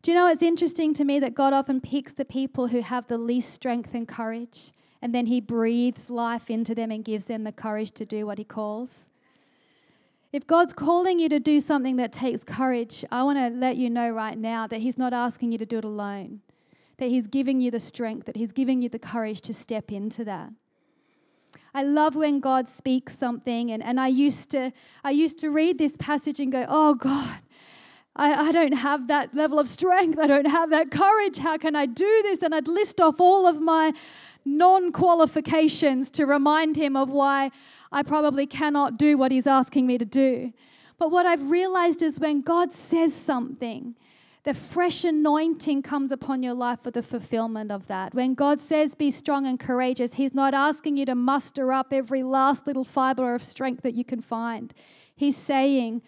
Do 0.02 0.10
you 0.10 0.16
know 0.16 0.26
it's 0.28 0.42
interesting 0.42 0.94
to 0.94 1.04
me 1.04 1.18
that 1.20 1.34
God 1.34 1.52
often 1.52 1.80
picks 1.80 2.12
the 2.12 2.24
people 2.24 2.68
who 2.68 2.80
have 2.80 3.08
the 3.08 3.18
least 3.18 3.52
strength 3.52 3.94
and 3.94 4.06
courage, 4.08 4.72
and 5.00 5.14
then 5.14 5.26
He 5.26 5.40
breathes 5.40 6.10
life 6.10 6.50
into 6.50 6.74
them 6.74 6.90
and 6.90 7.04
gives 7.04 7.26
them 7.26 7.44
the 7.44 7.52
courage 7.52 7.92
to 7.92 8.04
do 8.04 8.26
what 8.26 8.38
He 8.38 8.44
calls? 8.44 9.08
If 10.32 10.46
God's 10.46 10.72
calling 10.72 11.18
you 11.18 11.28
to 11.28 11.40
do 11.40 11.60
something 11.60 11.96
that 11.96 12.12
takes 12.12 12.44
courage, 12.44 13.04
I 13.10 13.22
want 13.22 13.38
to 13.38 13.48
let 13.48 13.76
you 13.76 13.88
know 13.88 14.10
right 14.10 14.36
now 14.36 14.66
that 14.66 14.80
He's 14.80 14.98
not 14.98 15.12
asking 15.12 15.52
you 15.52 15.58
to 15.58 15.66
do 15.66 15.78
it 15.78 15.84
alone, 15.84 16.40
that 16.98 17.08
He's 17.08 17.26
giving 17.26 17.60
you 17.60 17.70
the 17.70 17.80
strength, 17.80 18.26
that 18.26 18.36
He's 18.36 18.52
giving 18.52 18.82
you 18.82 18.88
the 18.88 18.98
courage 18.98 19.40
to 19.42 19.54
step 19.54 19.90
into 19.90 20.24
that. 20.24 20.50
I 21.74 21.82
love 21.82 22.16
when 22.16 22.40
God 22.40 22.68
speaks 22.68 23.18
something, 23.18 23.70
and, 23.70 23.82
and 23.82 24.00
I 24.00 24.08
used 24.08 24.50
to 24.50 24.72
I 25.04 25.10
used 25.10 25.38
to 25.40 25.50
read 25.50 25.78
this 25.78 25.96
passage 25.96 26.40
and 26.40 26.50
go, 26.50 26.64
oh 26.68 26.94
God, 26.94 27.40
I, 28.16 28.48
I 28.48 28.52
don't 28.52 28.72
have 28.72 29.08
that 29.08 29.34
level 29.34 29.58
of 29.58 29.68
strength. 29.68 30.18
I 30.18 30.26
don't 30.26 30.46
have 30.46 30.70
that 30.70 30.90
courage. 30.90 31.38
How 31.38 31.58
can 31.58 31.76
I 31.76 31.84
do 31.84 32.22
this? 32.22 32.42
And 32.42 32.54
I'd 32.54 32.66
list 32.66 33.00
off 33.00 33.20
all 33.20 33.46
of 33.46 33.60
my 33.60 33.92
non 34.46 34.92
qualifications 34.92 36.10
to 36.12 36.24
remind 36.24 36.76
him 36.76 36.96
of 36.96 37.10
why 37.10 37.50
I 37.92 38.02
probably 38.02 38.46
cannot 38.46 38.96
do 38.96 39.18
what 39.18 39.32
he's 39.32 39.46
asking 39.46 39.86
me 39.86 39.98
to 39.98 40.04
do. 40.04 40.52
But 40.98 41.10
what 41.10 41.26
I've 41.26 41.50
realized 41.50 42.02
is 42.02 42.18
when 42.18 42.40
God 42.40 42.72
says 42.72 43.12
something, 43.14 43.96
the 44.44 44.54
fresh 44.54 45.04
anointing 45.04 45.82
comes 45.82 46.12
upon 46.12 46.42
your 46.42 46.54
life 46.54 46.80
for 46.80 46.92
the 46.92 47.02
fulfillment 47.02 47.72
of 47.72 47.88
that. 47.88 48.14
When 48.14 48.34
God 48.34 48.60
says, 48.60 48.94
be 48.94 49.10
strong 49.10 49.44
and 49.44 49.58
courageous, 49.58 50.14
He's 50.14 50.32
not 50.32 50.54
asking 50.54 50.96
you 50.96 51.04
to 51.06 51.16
muster 51.16 51.72
up 51.72 51.92
every 51.92 52.22
last 52.22 52.66
little 52.66 52.84
fiber 52.84 53.34
of 53.34 53.44
strength 53.44 53.82
that 53.82 53.94
you 53.94 54.04
can 54.04 54.20
find. 54.20 54.72
He's 55.14 55.36
saying, 55.36 56.02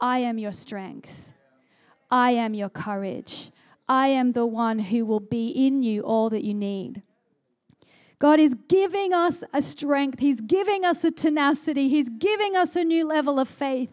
I 0.00 0.18
am 0.18 0.38
your 0.38 0.52
strength. 0.52 1.32
I 2.10 2.32
am 2.32 2.52
your 2.52 2.68
courage. 2.68 3.52
I 3.88 4.08
am 4.08 4.32
the 4.32 4.46
one 4.46 4.78
who 4.80 5.06
will 5.06 5.20
be 5.20 5.48
in 5.48 5.82
you 5.82 6.02
all 6.02 6.30
that 6.30 6.42
you 6.42 6.54
need. 6.54 7.02
God 8.18 8.40
is 8.40 8.54
giving 8.68 9.12
us 9.12 9.42
a 9.52 9.60
strength. 9.60 10.20
He's 10.20 10.40
giving 10.40 10.84
us 10.84 11.04
a 11.04 11.10
tenacity. 11.10 11.88
He's 11.88 12.08
giving 12.08 12.56
us 12.56 12.76
a 12.76 12.84
new 12.84 13.06
level 13.06 13.38
of 13.38 13.48
faith 13.48 13.90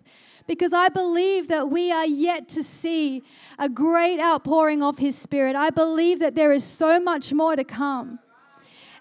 because 0.47 0.73
I 0.73 0.89
believe 0.89 1.47
that 1.47 1.69
we 1.69 1.91
are 1.91 2.05
yet 2.05 2.47
to 2.49 2.63
see 2.63 3.23
a 3.57 3.69
great 3.69 4.19
outpouring 4.19 4.83
of 4.83 4.99
His 4.99 5.17
Spirit. 5.17 5.55
I 5.55 5.69
believe 5.69 6.19
that 6.19 6.35
there 6.35 6.51
is 6.51 6.63
so 6.63 6.99
much 6.99 7.33
more 7.33 7.55
to 7.55 7.63
come. 7.63 8.19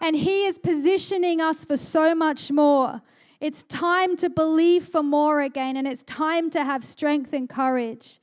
And 0.01 0.17
He 0.17 0.47
is 0.47 0.59
positioning 0.59 1.41
us 1.41 1.65
for 1.65 1.77
so 1.77 2.15
much 2.15 2.51
more. 2.51 3.03
It's 3.41 3.63
time 3.65 4.17
to 4.19 4.29
believe 4.29 4.87
for 4.87 5.03
more 5.03 5.41
again, 5.41 5.77
and 5.77 5.89
it's 5.89 6.03
time 6.03 6.51
to 6.51 6.65
have 6.65 6.85
strength 6.85 7.33
and 7.33 7.49
courage 7.49 8.21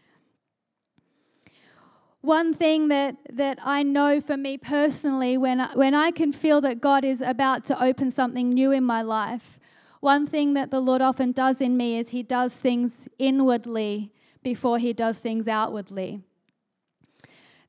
one 2.28 2.54
thing 2.54 2.90
that, 2.90 3.16
that 3.32 3.58
I 3.64 3.84
know 3.84 4.20
for 4.20 4.36
me 4.36 4.58
personally, 4.58 5.38
when 5.38 5.62
I, 5.62 5.74
when 5.74 5.96
I 5.96 6.12
can 6.12 6.34
feel 6.34 6.60
that 6.62 6.82
God 6.82 7.06
is 7.06 7.22
about 7.22 7.66
to 7.66 7.84
open 7.84 8.12
something 8.12 8.50
new 8.50 8.72
in 8.72 8.84
my 8.84 9.02
life, 9.02 9.58
one 10.02 10.28
thing 10.28 10.54
that 10.54 10.70
the 10.70 10.82
Lord 10.82 11.02
often 11.02 11.32
does 11.32 11.62
in 11.62 11.78
me 11.78 11.98
is 11.98 12.10
He 12.10 12.22
does 12.22 12.56
things 12.56 13.08
inwardly 13.18 14.12
before 14.44 14.78
He 14.78 14.92
does 14.92 15.20
things 15.20 15.48
outwardly. 15.48 16.22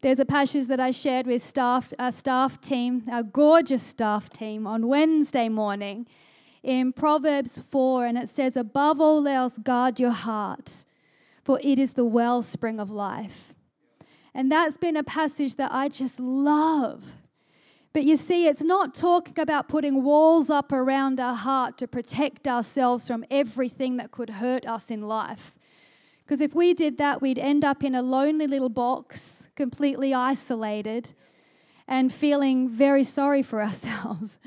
There's 0.01 0.19
a 0.19 0.27
passage 0.27 0.67
that 0.67 0.81
I 0.81 0.91
shared 0.91 1.27
with 1.27 1.43
staff, 1.43 1.93
our 1.99 2.13
staff 2.13 2.61
team, 2.61 3.05
our 3.11 3.23
gorgeous 3.23 3.83
staff 3.83 4.29
team, 4.29 4.67
on 4.67 4.89
Wednesday 4.89 5.49
morning 5.49 6.07
in 6.63 6.93
Proverbs 6.93 7.59
4, 7.59 8.07
and 8.07 8.19
it 8.19 8.29
says, 8.29 8.57
Above 8.57 9.01
all 9.01 9.27
else, 9.29 9.59
guard 9.59 10.01
your 10.01 10.11
heart, 10.11 10.85
for 11.45 11.61
it 11.63 11.79
is 11.79 11.93
the 11.93 12.05
wellspring 12.05 12.81
of 12.81 12.91
life. 12.91 13.55
And 14.39 14.53
that's 14.53 14.77
been 14.77 14.97
a 14.97 15.03
passage 15.03 15.57
that 15.57 15.75
I 15.75 15.89
just 15.89 16.21
love. 16.21 17.03
But 17.93 18.05
you 18.05 18.15
see, 18.15 18.47
it's 18.47 18.63
not 18.63 18.95
talking 18.95 19.35
about 19.37 19.67
putting 19.67 20.05
walls 20.05 20.49
up 20.49 20.71
around 20.71 21.19
our 21.19 21.35
heart 21.35 21.77
to 21.79 21.89
protect 21.89 22.47
ourselves 22.47 23.09
from 23.09 23.25
everything 23.33 23.97
that 23.97 24.13
could 24.13 24.31
hurt 24.31 24.65
us 24.65 24.93
in 24.93 25.03
life. 25.03 25.57
Because 26.25 26.41
if 26.41 26.55
we 26.55 26.73
did 26.73 26.99
that, 26.99 27.21
we'd 27.21 27.37
end 27.37 27.65
up 27.65 27.83
in 27.83 27.97
a 27.97 28.01
lonely 28.01 28.47
little 28.47 28.69
box, 28.69 29.49
completely 29.57 30.15
isolated, 30.15 31.15
and 31.89 32.15
feeling 32.15 32.69
very 32.69 33.03
sorry 33.03 33.43
for 33.43 33.61
ourselves. 33.69 34.39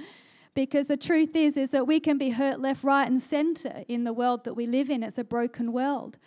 because 0.53 0.87
the 0.87 0.95
truth 0.95 1.35
is 1.35 1.57
is 1.57 1.71
that 1.71 1.85
we 1.85 1.99
can 1.99 2.17
be 2.17 2.29
hurt 2.29 2.61
left, 2.61 2.85
right, 2.85 3.09
and 3.09 3.21
center 3.21 3.83
in 3.89 4.05
the 4.05 4.13
world 4.13 4.45
that 4.45 4.53
we 4.53 4.65
live 4.65 4.89
in. 4.89 5.03
It's 5.03 5.17
a 5.17 5.25
broken 5.25 5.73
world. 5.73 6.17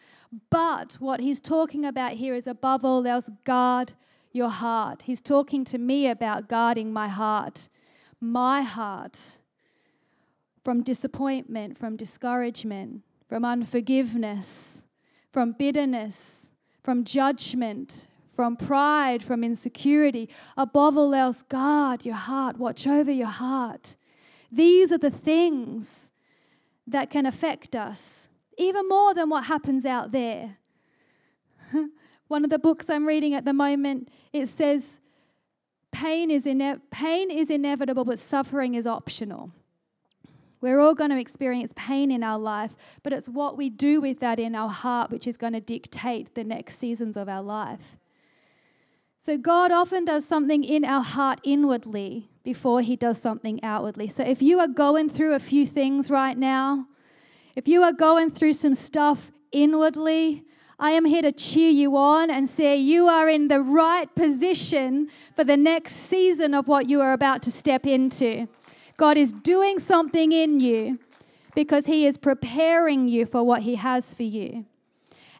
But 0.50 0.94
what 0.94 1.20
he's 1.20 1.40
talking 1.40 1.84
about 1.84 2.12
here 2.12 2.34
is 2.34 2.46
above 2.46 2.84
all 2.84 3.06
else, 3.06 3.28
guard 3.44 3.94
your 4.32 4.48
heart. 4.48 5.02
He's 5.02 5.20
talking 5.20 5.64
to 5.66 5.78
me 5.78 6.08
about 6.08 6.48
guarding 6.48 6.92
my 6.92 7.08
heart, 7.08 7.68
my 8.20 8.62
heart 8.62 9.38
from 10.64 10.82
disappointment, 10.82 11.78
from 11.78 11.96
discouragement, 11.96 13.02
from 13.28 13.44
unforgiveness, 13.44 14.82
from 15.30 15.52
bitterness, 15.52 16.50
from 16.82 17.04
judgment, 17.04 18.06
from 18.32 18.56
pride, 18.56 19.22
from 19.22 19.44
insecurity. 19.44 20.28
Above 20.56 20.96
all 20.96 21.14
else, 21.14 21.42
guard 21.42 22.04
your 22.04 22.14
heart, 22.16 22.58
watch 22.58 22.86
over 22.86 23.12
your 23.12 23.28
heart. 23.28 23.94
These 24.50 24.90
are 24.90 24.98
the 24.98 25.10
things 25.10 26.10
that 26.86 27.10
can 27.10 27.26
affect 27.26 27.76
us 27.76 28.28
even 28.58 28.88
more 28.88 29.14
than 29.14 29.28
what 29.28 29.44
happens 29.44 29.86
out 29.86 30.12
there. 30.12 30.58
One 32.28 32.44
of 32.44 32.50
the 32.50 32.58
books 32.58 32.88
I'm 32.88 33.06
reading 33.06 33.34
at 33.34 33.44
the 33.44 33.52
moment, 33.52 34.08
it 34.32 34.48
says, 34.48 35.00
pain 35.92 36.30
is, 36.30 36.46
ine- 36.46 36.80
pain 36.90 37.30
is 37.30 37.50
inevitable, 37.50 38.04
but 38.04 38.18
suffering 38.18 38.74
is 38.74 38.86
optional. 38.86 39.50
We're 40.60 40.80
all 40.80 40.94
going 40.94 41.10
to 41.10 41.18
experience 41.18 41.72
pain 41.76 42.10
in 42.10 42.24
our 42.24 42.38
life, 42.38 42.74
but 43.02 43.12
it's 43.12 43.28
what 43.28 43.58
we 43.58 43.68
do 43.68 44.00
with 44.00 44.20
that 44.20 44.40
in 44.40 44.54
our 44.54 44.70
heart 44.70 45.10
which 45.10 45.26
is 45.26 45.36
going 45.36 45.52
to 45.52 45.60
dictate 45.60 46.34
the 46.34 46.42
next 46.42 46.78
seasons 46.78 47.18
of 47.18 47.28
our 47.28 47.42
life. 47.42 47.96
So, 49.20 49.36
God 49.38 49.70
often 49.70 50.04
does 50.04 50.26
something 50.26 50.64
in 50.64 50.84
our 50.84 51.02
heart 51.02 51.40
inwardly 51.44 52.30
before 52.42 52.80
He 52.80 52.96
does 52.96 53.20
something 53.20 53.62
outwardly. 53.62 54.06
So, 54.06 54.22
if 54.22 54.40
you 54.40 54.58
are 54.58 54.68
going 54.68 55.08
through 55.08 55.34
a 55.34 55.38
few 55.38 55.66
things 55.66 56.10
right 56.10 56.36
now, 56.36 56.86
if 57.54 57.68
you 57.68 57.82
are 57.82 57.92
going 57.92 58.30
through 58.30 58.54
some 58.54 58.74
stuff 58.74 59.30
inwardly, 59.52 60.44
I 60.78 60.90
am 60.90 61.04
here 61.04 61.22
to 61.22 61.32
cheer 61.32 61.70
you 61.70 61.96
on 61.96 62.30
and 62.30 62.48
say 62.48 62.76
you 62.76 63.06
are 63.08 63.28
in 63.28 63.48
the 63.48 63.60
right 63.60 64.12
position 64.14 65.08
for 65.36 65.44
the 65.44 65.56
next 65.56 65.94
season 65.94 66.52
of 66.52 66.66
what 66.66 66.88
you 66.88 67.00
are 67.00 67.12
about 67.12 67.42
to 67.42 67.52
step 67.52 67.86
into. 67.86 68.48
God 68.96 69.16
is 69.16 69.32
doing 69.32 69.78
something 69.78 70.32
in 70.32 70.60
you 70.60 70.98
because 71.54 71.86
he 71.86 72.06
is 72.06 72.16
preparing 72.16 73.06
you 73.08 73.24
for 73.26 73.44
what 73.44 73.62
he 73.62 73.76
has 73.76 74.14
for 74.14 74.24
you. 74.24 74.66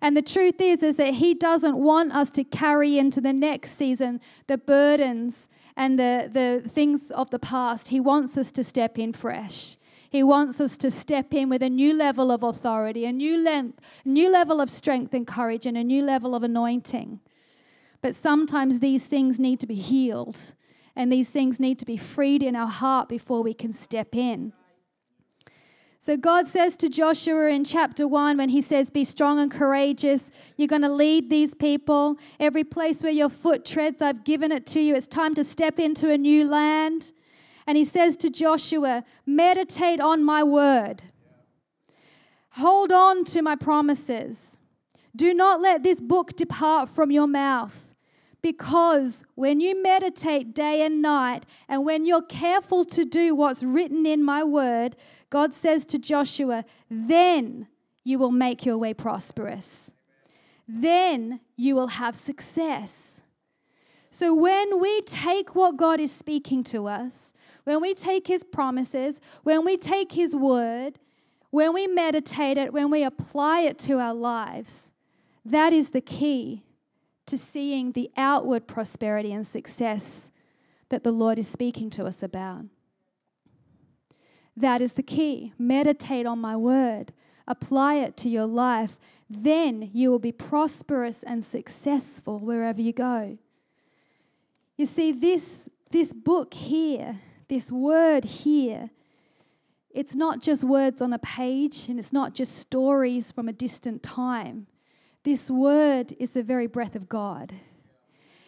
And 0.01 0.17
the 0.17 0.23
truth 0.23 0.61
is 0.61 0.83
is 0.83 0.97
that 0.97 1.15
he 1.15 1.35
doesn't 1.35 1.77
want 1.77 2.13
us 2.13 2.31
to 2.31 2.45
carry 2.45 2.99
into 2.99 3.21
the 3.21 3.33
next 3.33 3.77
season 3.77 4.21
the 4.47 4.59
burdens 4.59 5.49
and 5.77 5.99
the, 5.99 6.31
the 6.33 6.69
things 6.69 7.11
of 7.11 7.31
the 7.31 7.39
past. 7.39 7.89
He 7.89 7.99
wants 7.99 8.37
us 8.37 8.53
to 8.53 8.63
step 8.63 8.99
in 8.99 9.13
fresh. 9.13 9.77
He 10.15 10.23
wants 10.23 10.61
us 10.61 10.77
to 10.77 10.93
step 10.93 11.35
in 11.35 11.49
with 11.49 11.61
a 11.61 11.69
new 11.69 11.93
level 11.93 12.31
of 12.31 12.45
authority, 12.45 13.05
a 13.05 13.11
new, 13.11 13.37
length, 13.37 13.81
new 14.05 14.31
level 14.31 14.61
of 14.61 14.71
strength 14.71 15.13
and 15.13 15.27
courage, 15.27 15.67
and 15.67 15.77
a 15.77 15.83
new 15.83 16.05
level 16.05 16.37
of 16.37 16.45
anointing. 16.45 17.19
But 18.01 18.15
sometimes 18.15 18.79
these 18.79 19.07
things 19.07 19.41
need 19.41 19.59
to 19.59 19.67
be 19.67 19.75
healed, 19.75 20.55
and 20.95 21.11
these 21.11 21.31
things 21.31 21.59
need 21.59 21.81
to 21.81 21.85
be 21.85 21.97
freed 21.97 22.45
in 22.45 22.55
our 22.55 22.69
heart 22.69 23.09
before 23.09 23.43
we 23.43 23.55
can 23.55 23.73
step 23.73 24.15
in. 24.15 24.53
So 25.99 26.17
God 26.17 26.47
says 26.47 26.77
to 26.77 26.89
Joshua 26.89 27.49
in 27.49 27.65
chapter 27.65 28.07
1 28.07 28.37
when 28.37 28.51
he 28.51 28.61
says, 28.61 28.91
Be 28.91 29.03
strong 29.03 29.41
and 29.41 29.51
courageous. 29.51 30.31
You're 30.57 30.69
going 30.69 30.83
to 30.83 30.95
lead 30.95 31.29
these 31.29 31.57
people. 31.57 32.21
Every 32.39 32.63
place 32.63 33.03
where 33.03 33.11
your 33.11 33.31
foot 33.31 33.65
treads, 33.65 34.01
I've 34.01 34.23
given 34.23 34.53
it 34.53 34.65
to 34.67 34.81
you. 34.81 34.95
It's 34.95 35.09
time 35.09 35.35
to 35.35 35.43
step 35.43 35.81
into 35.81 36.09
a 36.09 36.17
new 36.17 36.45
land. 36.45 37.11
And 37.67 37.77
he 37.77 37.85
says 37.85 38.17
to 38.19 38.31
Joshua, 38.31 39.05
Meditate 39.27 40.01
on 40.01 40.23
my 40.23 40.43
word, 40.43 41.05
hold 42.51 42.93
on 42.93 43.25
to 43.27 43.43
my 43.43 43.57
promises. 43.57 44.59
Do 45.17 45.33
not 45.33 45.61
let 45.61 45.83
this 45.83 46.01
book 46.01 46.35
depart 46.37 46.89
from 46.89 47.11
your 47.11 47.27
mouth. 47.27 47.95
Because 48.43 49.25
when 49.37 49.61
you 49.61 49.83
meditate 49.83 50.55
day 50.55 50.83
and 50.83 51.01
night, 51.01 51.47
and 51.69 51.85
when 51.85 52.05
you're 52.05 52.21
careful 52.21 52.85
to 52.87 53.05
do 53.05 53.35
what's 53.35 53.63
written 53.63 54.05
in 54.05 54.23
my 54.23 54.45
word, 54.45 54.97
God 55.31 55.55
says 55.55 55.85
to 55.87 55.99
Joshua, 55.99 56.65
then 56.91 57.69
you 58.03 58.19
will 58.19 58.31
make 58.33 58.67
your 58.67 58.77
way 58.77 58.93
prosperous. 58.93 59.91
then 60.67 61.41
you 61.57 61.77
will 61.77 61.89
have 61.89 62.17
success. 62.17 63.21
So 64.11 64.35
when 64.35 64.81
we 64.81 65.03
take 65.03 65.55
what 65.55 65.77
God 65.77 66.01
is 66.01 66.11
speaking 66.11 66.65
to 66.65 66.87
us, 66.87 67.34
when 67.65 67.81
we 67.81 67.95
take 67.95 68.27
His 68.27 68.45
promises, 68.45 69.21
when 69.43 69.65
we 69.65 69.77
take 69.77 70.13
His 70.13 70.35
word, 70.35 70.99
when 71.51 71.73
we 71.73 71.87
meditate 71.87 72.59
it, 72.59 72.73
when 72.73 72.91
we 72.91 73.03
apply 73.03 73.61
it 73.61 73.79
to 73.81 73.99
our 73.99 74.15
lives, 74.15 74.91
that 75.45 75.73
is 75.73 75.91
the 75.91 76.01
key 76.01 76.65
to 77.27 77.39
seeing 77.39 77.93
the 77.93 78.11
outward 78.17 78.67
prosperity 78.67 79.33
and 79.33 79.47
success 79.47 80.31
that 80.89 81.05
the 81.05 81.13
Lord 81.13 81.39
is 81.39 81.49
speaking 81.49 81.91
to 81.91 82.07
us 82.07 82.23
about. 82.23 82.65
That 84.57 84.81
is 84.81 84.93
the 84.93 85.03
key. 85.03 85.53
Meditate 85.59 86.27
on 86.27 86.39
my 86.39 86.57
word, 86.57 87.13
apply 87.47 87.97
it 87.97 88.17
to 88.19 88.29
your 88.29 88.47
life. 88.47 88.99
Then 89.29 89.91
you 89.93 90.11
will 90.11 90.19
be 90.19 90.33
prosperous 90.33 91.23
and 91.23 91.45
successful 91.45 92.39
wherever 92.39 92.81
you 92.81 92.93
go. 92.93 93.39
You 94.77 94.87
see, 94.87 95.13
this, 95.13 95.69
this 95.91 96.13
book 96.13 96.55
here, 96.55 97.21
this 97.55 97.71
word 97.71 98.25
here, 98.25 98.91
it's 99.91 100.17
not 100.17 100.43
just 100.43 100.65
words 100.65 101.01
on 101.01 101.13
a 101.13 101.21
page 101.21 101.87
and 101.89 102.01
it's 102.01 102.13
not 102.13 102.35
just 102.35 102.59
stories 102.59 103.31
from 103.31 103.49
a 103.49 103.53
distant 103.53 104.03
time. 104.03 104.67
This 105.23 105.49
word 105.49 106.17
is 106.19 106.31
the 106.31 106.43
very 106.43 106.67
breath 106.67 106.97
of 106.97 107.09
God. 107.09 107.55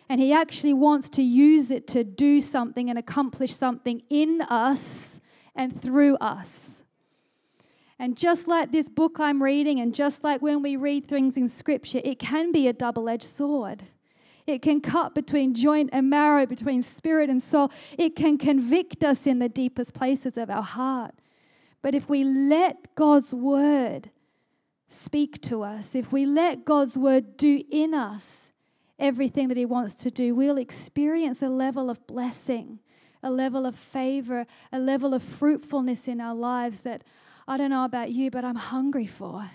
And 0.09 0.21
He 0.21 0.33
actually 0.33 0.75
wants 0.75 1.09
to 1.11 1.23
use 1.23 1.71
it 1.71 1.87
to 1.87 2.03
do 2.03 2.41
something 2.41 2.91
and 2.91 2.99
accomplish 2.99 3.57
something 3.57 4.03
in 4.11 4.43
us 4.43 5.21
and 5.55 5.81
through 5.81 6.17
us. 6.17 6.83
And 8.01 8.17
just 8.17 8.49
like 8.49 8.73
this 8.73 8.89
book 8.89 9.21
I'm 9.21 9.41
reading, 9.41 9.79
and 9.79 9.95
just 9.95 10.25
like 10.25 10.43
when 10.43 10.63
we 10.63 10.75
read 10.75 11.07
things 11.07 11.37
in 11.37 11.49
Scripture, 11.49 12.01
it 12.03 12.19
can 12.19 12.51
be 12.51 12.67
a 12.67 12.73
double 12.73 13.09
edged 13.09 13.23
sword. 13.23 13.85
It 14.47 14.63
can 14.63 14.81
cut 14.81 15.15
between 15.15 15.55
joint 15.55 15.91
and 15.93 16.09
marrow, 16.09 16.47
between 16.47 16.83
spirit 16.83 17.29
and 17.29 17.43
soul. 17.43 17.73
It 17.99 18.15
can 18.15 18.39
convict 18.39 19.03
us 19.03 19.27
in 19.27 19.41
the 19.41 19.49
deepest 19.49 19.93
places 19.93 20.37
of 20.37 20.51
our 20.51 20.63
heart. 20.63 21.15
But 21.83 21.95
if 21.95 22.09
we 22.09 22.23
let 22.23 22.95
God's 22.95 23.35
word 23.35 24.11
speak 24.89 25.41
to 25.43 25.63
us, 25.63 25.95
if 25.95 26.13
we 26.13 26.25
let 26.25 26.65
God's 26.65 26.97
word 26.97 27.37
do 27.37 27.63
in 27.71 27.93
us 27.93 28.53
everything 28.99 29.49
that 29.49 29.57
He 29.57 29.65
wants 29.65 29.95
to 29.95 30.11
do, 30.11 30.35
we'll 30.35 30.59
experience 30.59 31.43
a 31.43 31.49
level 31.49 31.91
of 31.91 32.07
blessing, 32.07 32.79
a 33.23 33.31
level 33.31 33.67
of 33.67 33.75
favor, 33.75 34.47
a 34.73 34.79
level 34.79 35.13
of 35.13 35.23
fruitfulness 35.23 36.07
in 36.07 36.21
our 36.21 36.35
lives 36.35 36.81
that 36.81 37.03
I 37.49 37.57
don't 37.57 37.71
know 37.71 37.85
about 37.85 38.13
you, 38.13 38.31
but 38.31 38.45
I'm 38.45 38.57
hungry 38.57 39.07
for. 39.07 39.51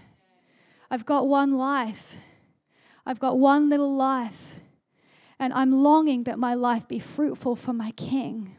I've 0.89 1.05
got 1.05 1.27
one 1.27 1.57
life. 1.57 2.17
I've 3.05 3.19
got 3.19 3.39
one 3.39 3.69
little 3.69 3.95
life. 3.95 4.57
And 5.41 5.51
I'm 5.53 5.71
longing 5.71 6.25
that 6.25 6.37
my 6.37 6.53
life 6.53 6.87
be 6.87 6.99
fruitful 6.99 7.55
for 7.55 7.73
my 7.73 7.89
King. 7.97 8.55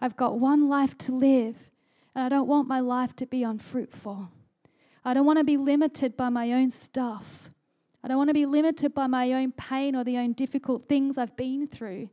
I've 0.00 0.16
got 0.16 0.38
one 0.38 0.68
life 0.68 0.96
to 0.98 1.12
live, 1.12 1.68
and 2.14 2.24
I 2.24 2.28
don't 2.28 2.46
want 2.46 2.68
my 2.68 2.78
life 2.78 3.16
to 3.16 3.26
be 3.26 3.42
unfruitful. 3.42 4.30
I 5.04 5.14
don't 5.14 5.26
want 5.26 5.40
to 5.40 5.44
be 5.44 5.56
limited 5.56 6.16
by 6.16 6.28
my 6.28 6.52
own 6.52 6.70
stuff. 6.70 7.50
I 8.04 8.08
don't 8.08 8.18
want 8.18 8.30
to 8.30 8.34
be 8.34 8.46
limited 8.46 8.94
by 8.94 9.08
my 9.08 9.32
own 9.32 9.50
pain 9.50 9.96
or 9.96 10.04
the 10.04 10.16
own 10.16 10.32
difficult 10.32 10.88
things 10.88 11.18
I've 11.18 11.36
been 11.36 11.66
through. 11.66 12.08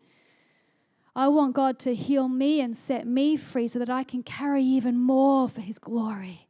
I 1.15 1.27
want 1.27 1.53
God 1.53 1.77
to 1.79 1.93
heal 1.93 2.27
me 2.27 2.61
and 2.61 2.75
set 2.75 3.05
me 3.05 3.37
free 3.37 3.67
so 3.67 3.77
that 3.77 3.91
I 3.91 4.03
can 4.03 4.23
carry 4.23 4.63
even 4.63 4.97
more 4.99 5.47
for 5.47 5.61
His 5.61 5.77
glory. 5.77 6.47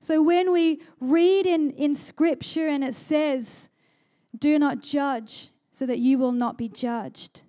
So 0.00 0.22
when 0.22 0.50
we 0.50 0.80
read 0.98 1.44
in, 1.44 1.72
in 1.72 1.94
Scripture 1.94 2.68
and 2.68 2.82
it 2.82 2.94
says, 2.94 3.68
Do 4.38 4.58
not 4.58 4.80
judge, 4.80 5.50
so 5.74 5.86
that 5.86 5.98
you 5.98 6.16
will 6.18 6.30
not 6.30 6.56
be 6.56 6.68
judged. 6.68 7.42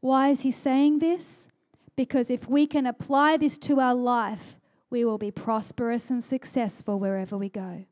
Why 0.00 0.30
is 0.30 0.40
he 0.40 0.50
saying 0.50 0.98
this? 0.98 1.46
Because 1.94 2.28
if 2.28 2.48
we 2.48 2.66
can 2.66 2.86
apply 2.86 3.36
this 3.36 3.56
to 3.58 3.78
our 3.78 3.94
life, 3.94 4.56
we 4.90 5.04
will 5.04 5.16
be 5.16 5.30
prosperous 5.30 6.10
and 6.10 6.24
successful 6.24 6.98
wherever 6.98 7.38
we 7.38 7.48
go. 7.48 7.84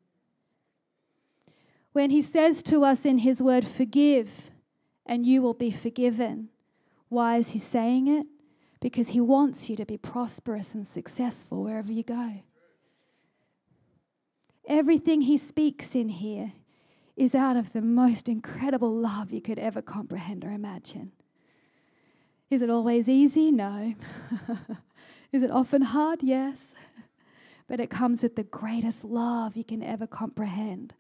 When 1.93 2.11
he 2.11 2.21
says 2.21 2.65
to 2.65 2.83
us 2.83 3.07
in 3.07 3.19
his 3.19 3.41
word, 3.41 3.65
forgive, 3.65 4.51
and 5.07 5.25
you 5.25 5.41
will 5.41 5.55
be 5.55 5.71
forgiven, 5.71 6.49
why 7.09 7.37
is 7.37 7.51
he 7.51 7.61
saying 7.61 8.09
it? 8.09 8.27
Because 8.81 9.11
he 9.11 9.21
wants 9.21 9.71
you 9.71 9.77
to 9.77 9.87
be 9.87 9.97
prosperous 9.97 10.75
and 10.75 10.85
successful 10.85 11.63
wherever 11.63 11.93
you 11.93 12.03
go. 12.03 12.43
Everything 14.67 15.21
he 15.21 15.37
speaks 15.37 15.95
in 15.95 16.09
here 16.09 16.55
is 17.21 17.35
out 17.35 17.55
of 17.55 17.75
the 17.75 17.83
most 17.83 18.31
incredible 18.31 18.91
love 18.91 19.31
you 19.31 19.43
could 19.43 19.59
ever 19.59 19.83
comprehend 19.83 20.43
or 20.43 20.53
imagine. 20.53 21.13
Is 22.49 22.63
it 22.63 22.71
always 22.71 23.11
easy? 23.11 23.53
No. 23.53 23.95
is 25.33 25.43
it 25.43 25.51
often 25.51 25.83
hard? 25.83 26.23
Yes. 26.23 26.69
But 27.69 27.79
it 27.79 27.89
comes 27.89 28.25
with 28.25 28.35
the 28.35 28.43
greatest 28.43 29.05
love 29.05 29.55
you 29.55 29.63
can 29.63 29.81
ever 29.81 30.05
comprehend. 30.05 30.93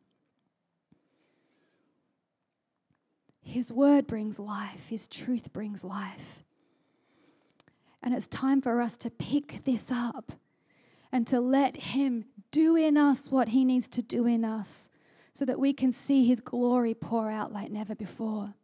His 3.42 3.72
word 3.72 4.06
brings 4.06 4.38
life, 4.38 4.86
His 4.86 5.08
truth 5.08 5.52
brings 5.52 5.82
life. 5.82 6.44
And 8.00 8.14
it's 8.14 8.28
time 8.28 8.62
for 8.62 8.80
us 8.80 8.96
to 8.98 9.10
pick 9.10 9.64
this 9.64 9.86
up 9.90 10.34
and 11.10 11.26
to 11.26 11.40
let 11.40 11.76
Him 11.76 12.26
do 12.52 12.76
in 12.76 12.96
us 12.96 13.32
what 13.32 13.48
He 13.48 13.64
needs 13.64 13.88
to 13.88 14.00
do 14.00 14.24
in 14.24 14.44
us 14.44 14.88
so 15.32 15.44
that 15.44 15.58
we 15.58 15.72
can 15.72 15.92
see 15.92 16.26
His 16.26 16.40
glory 16.40 16.94
pour 16.94 17.30
out 17.30 17.52
like 17.52 17.70
never 17.70 17.94
before. 17.94 18.54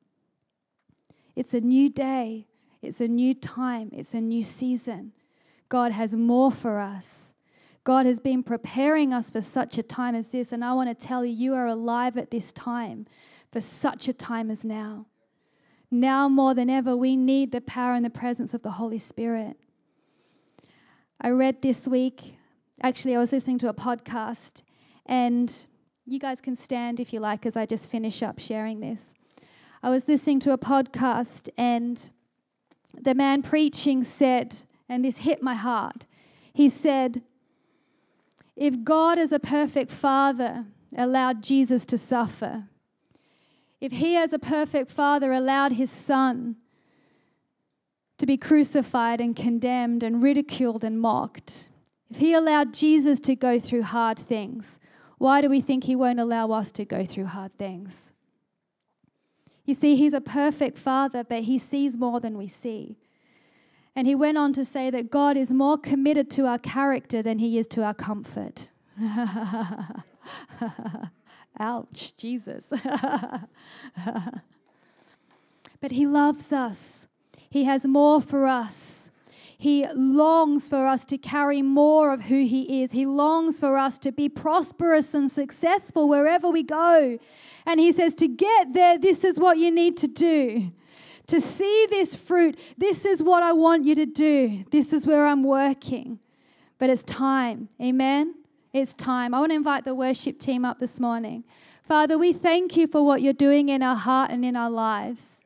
It's 1.34 1.54
a 1.54 1.60
new 1.60 1.88
day, 1.88 2.46
it's 2.82 3.00
a 3.00 3.08
new 3.08 3.34
time, 3.34 3.90
it's 3.92 4.14
a 4.14 4.20
new 4.20 4.42
season. 4.42 5.12
God 5.68 5.92
has 5.92 6.14
more 6.14 6.50
for 6.50 6.78
us. 6.78 7.34
God 7.84 8.06
has 8.06 8.18
been 8.18 8.42
preparing 8.42 9.12
us 9.12 9.30
for 9.30 9.40
such 9.40 9.78
a 9.78 9.82
time 9.82 10.14
as 10.14 10.28
this, 10.28 10.50
and 10.50 10.64
I 10.64 10.72
want 10.72 10.88
to 10.88 11.06
tell 11.06 11.24
you, 11.24 11.32
you 11.32 11.54
are 11.54 11.66
alive 11.66 12.16
at 12.16 12.30
this 12.30 12.50
time 12.50 13.06
for 13.52 13.60
such 13.60 14.08
a 14.08 14.12
time 14.12 14.50
as 14.50 14.64
now. 14.64 15.06
Now 15.90 16.28
more 16.28 16.52
than 16.52 16.68
ever, 16.68 16.96
we 16.96 17.16
need 17.16 17.52
the 17.52 17.60
power 17.60 17.94
and 17.94 18.04
the 18.04 18.10
presence 18.10 18.54
of 18.54 18.62
the 18.62 18.72
Holy 18.72 18.98
Spirit. 18.98 19.56
I 21.20 21.30
read 21.30 21.62
this 21.62 21.86
week, 21.86 22.34
actually, 22.82 23.14
I 23.14 23.18
was 23.18 23.32
listening 23.32 23.58
to 23.58 23.68
a 23.68 23.74
podcast, 23.74 24.62
and 25.06 25.66
you 26.06 26.20
guys 26.20 26.40
can 26.40 26.54
stand 26.54 27.00
if 27.00 27.12
you 27.12 27.18
like 27.18 27.44
as 27.44 27.56
I 27.56 27.66
just 27.66 27.90
finish 27.90 28.22
up 28.22 28.38
sharing 28.38 28.78
this. 28.78 29.12
I 29.82 29.90
was 29.90 30.06
listening 30.06 30.38
to 30.40 30.52
a 30.52 30.58
podcast, 30.58 31.48
and 31.58 32.10
the 32.94 33.14
man 33.14 33.42
preaching 33.42 34.04
said, 34.04 34.62
and 34.88 35.04
this 35.04 35.18
hit 35.18 35.42
my 35.42 35.54
heart. 35.54 36.06
He 36.52 36.68
said, 36.68 37.22
If 38.54 38.84
God, 38.84 39.18
as 39.18 39.32
a 39.32 39.40
perfect 39.40 39.90
father, 39.90 40.66
allowed 40.96 41.42
Jesus 41.42 41.84
to 41.86 41.98
suffer, 41.98 42.68
if 43.80 43.92
he, 43.92 44.16
as 44.16 44.32
a 44.32 44.38
perfect 44.38 44.90
father, 44.90 45.32
allowed 45.32 45.72
his 45.72 45.90
son 45.90 46.56
to 48.18 48.26
be 48.26 48.36
crucified 48.36 49.20
and 49.20 49.34
condemned 49.34 50.02
and 50.02 50.22
ridiculed 50.22 50.84
and 50.84 51.00
mocked, 51.00 51.68
if 52.08 52.18
he 52.18 52.32
allowed 52.32 52.72
Jesus 52.72 53.18
to 53.20 53.34
go 53.34 53.58
through 53.58 53.82
hard 53.82 54.18
things, 54.18 54.78
why 55.18 55.40
do 55.40 55.48
we 55.48 55.60
think 55.60 55.84
He 55.84 55.96
won't 55.96 56.20
allow 56.20 56.50
us 56.50 56.70
to 56.72 56.84
go 56.84 57.04
through 57.04 57.26
hard 57.26 57.56
things? 57.56 58.12
You 59.64 59.74
see, 59.74 59.96
He's 59.96 60.14
a 60.14 60.20
perfect 60.20 60.78
Father, 60.78 61.24
but 61.24 61.44
He 61.44 61.58
sees 61.58 61.96
more 61.96 62.20
than 62.20 62.36
we 62.38 62.46
see. 62.46 62.98
And 63.94 64.06
He 64.06 64.14
went 64.14 64.38
on 64.38 64.52
to 64.52 64.64
say 64.64 64.90
that 64.90 65.10
God 65.10 65.36
is 65.36 65.52
more 65.52 65.78
committed 65.78 66.30
to 66.32 66.46
our 66.46 66.58
character 66.58 67.22
than 67.22 67.38
He 67.38 67.58
is 67.58 67.66
to 67.68 67.82
our 67.82 67.94
comfort. 67.94 68.68
Ouch, 71.58 72.14
Jesus. 72.16 72.68
but 75.80 75.90
He 75.90 76.06
loves 76.06 76.52
us, 76.52 77.08
He 77.48 77.64
has 77.64 77.86
more 77.86 78.20
for 78.20 78.46
us. 78.46 79.10
He 79.58 79.86
longs 79.94 80.68
for 80.68 80.86
us 80.86 81.04
to 81.06 81.16
carry 81.16 81.62
more 81.62 82.12
of 82.12 82.22
who 82.22 82.44
He 82.44 82.82
is. 82.82 82.92
He 82.92 83.06
longs 83.06 83.58
for 83.58 83.78
us 83.78 83.98
to 84.00 84.12
be 84.12 84.28
prosperous 84.28 85.14
and 85.14 85.30
successful 85.30 86.08
wherever 86.08 86.48
we 86.48 86.62
go. 86.62 87.18
And 87.64 87.80
He 87.80 87.90
says, 87.92 88.14
to 88.14 88.28
get 88.28 88.74
there, 88.74 88.98
this 88.98 89.24
is 89.24 89.40
what 89.40 89.58
you 89.58 89.70
need 89.70 89.96
to 89.98 90.08
do. 90.08 90.72
To 91.28 91.40
see 91.40 91.86
this 91.90 92.14
fruit, 92.14 92.58
this 92.78 93.04
is 93.04 93.22
what 93.22 93.42
I 93.42 93.52
want 93.52 93.84
you 93.84 93.94
to 93.96 94.06
do. 94.06 94.64
This 94.70 94.92
is 94.92 95.06
where 95.06 95.26
I'm 95.26 95.42
working. 95.42 96.20
But 96.78 96.90
it's 96.90 97.02
time. 97.02 97.68
Amen? 97.80 98.34
It's 98.72 98.92
time. 98.92 99.32
I 99.32 99.40
want 99.40 99.50
to 99.50 99.56
invite 99.56 99.84
the 99.84 99.94
worship 99.94 100.38
team 100.38 100.64
up 100.64 100.78
this 100.78 101.00
morning. 101.00 101.44
Father, 101.82 102.18
we 102.18 102.32
thank 102.32 102.76
you 102.76 102.86
for 102.86 103.04
what 103.04 103.22
you're 103.22 103.32
doing 103.32 103.70
in 103.70 103.82
our 103.82 103.96
heart 103.96 104.30
and 104.30 104.44
in 104.44 104.54
our 104.54 104.70
lives. 104.70 105.40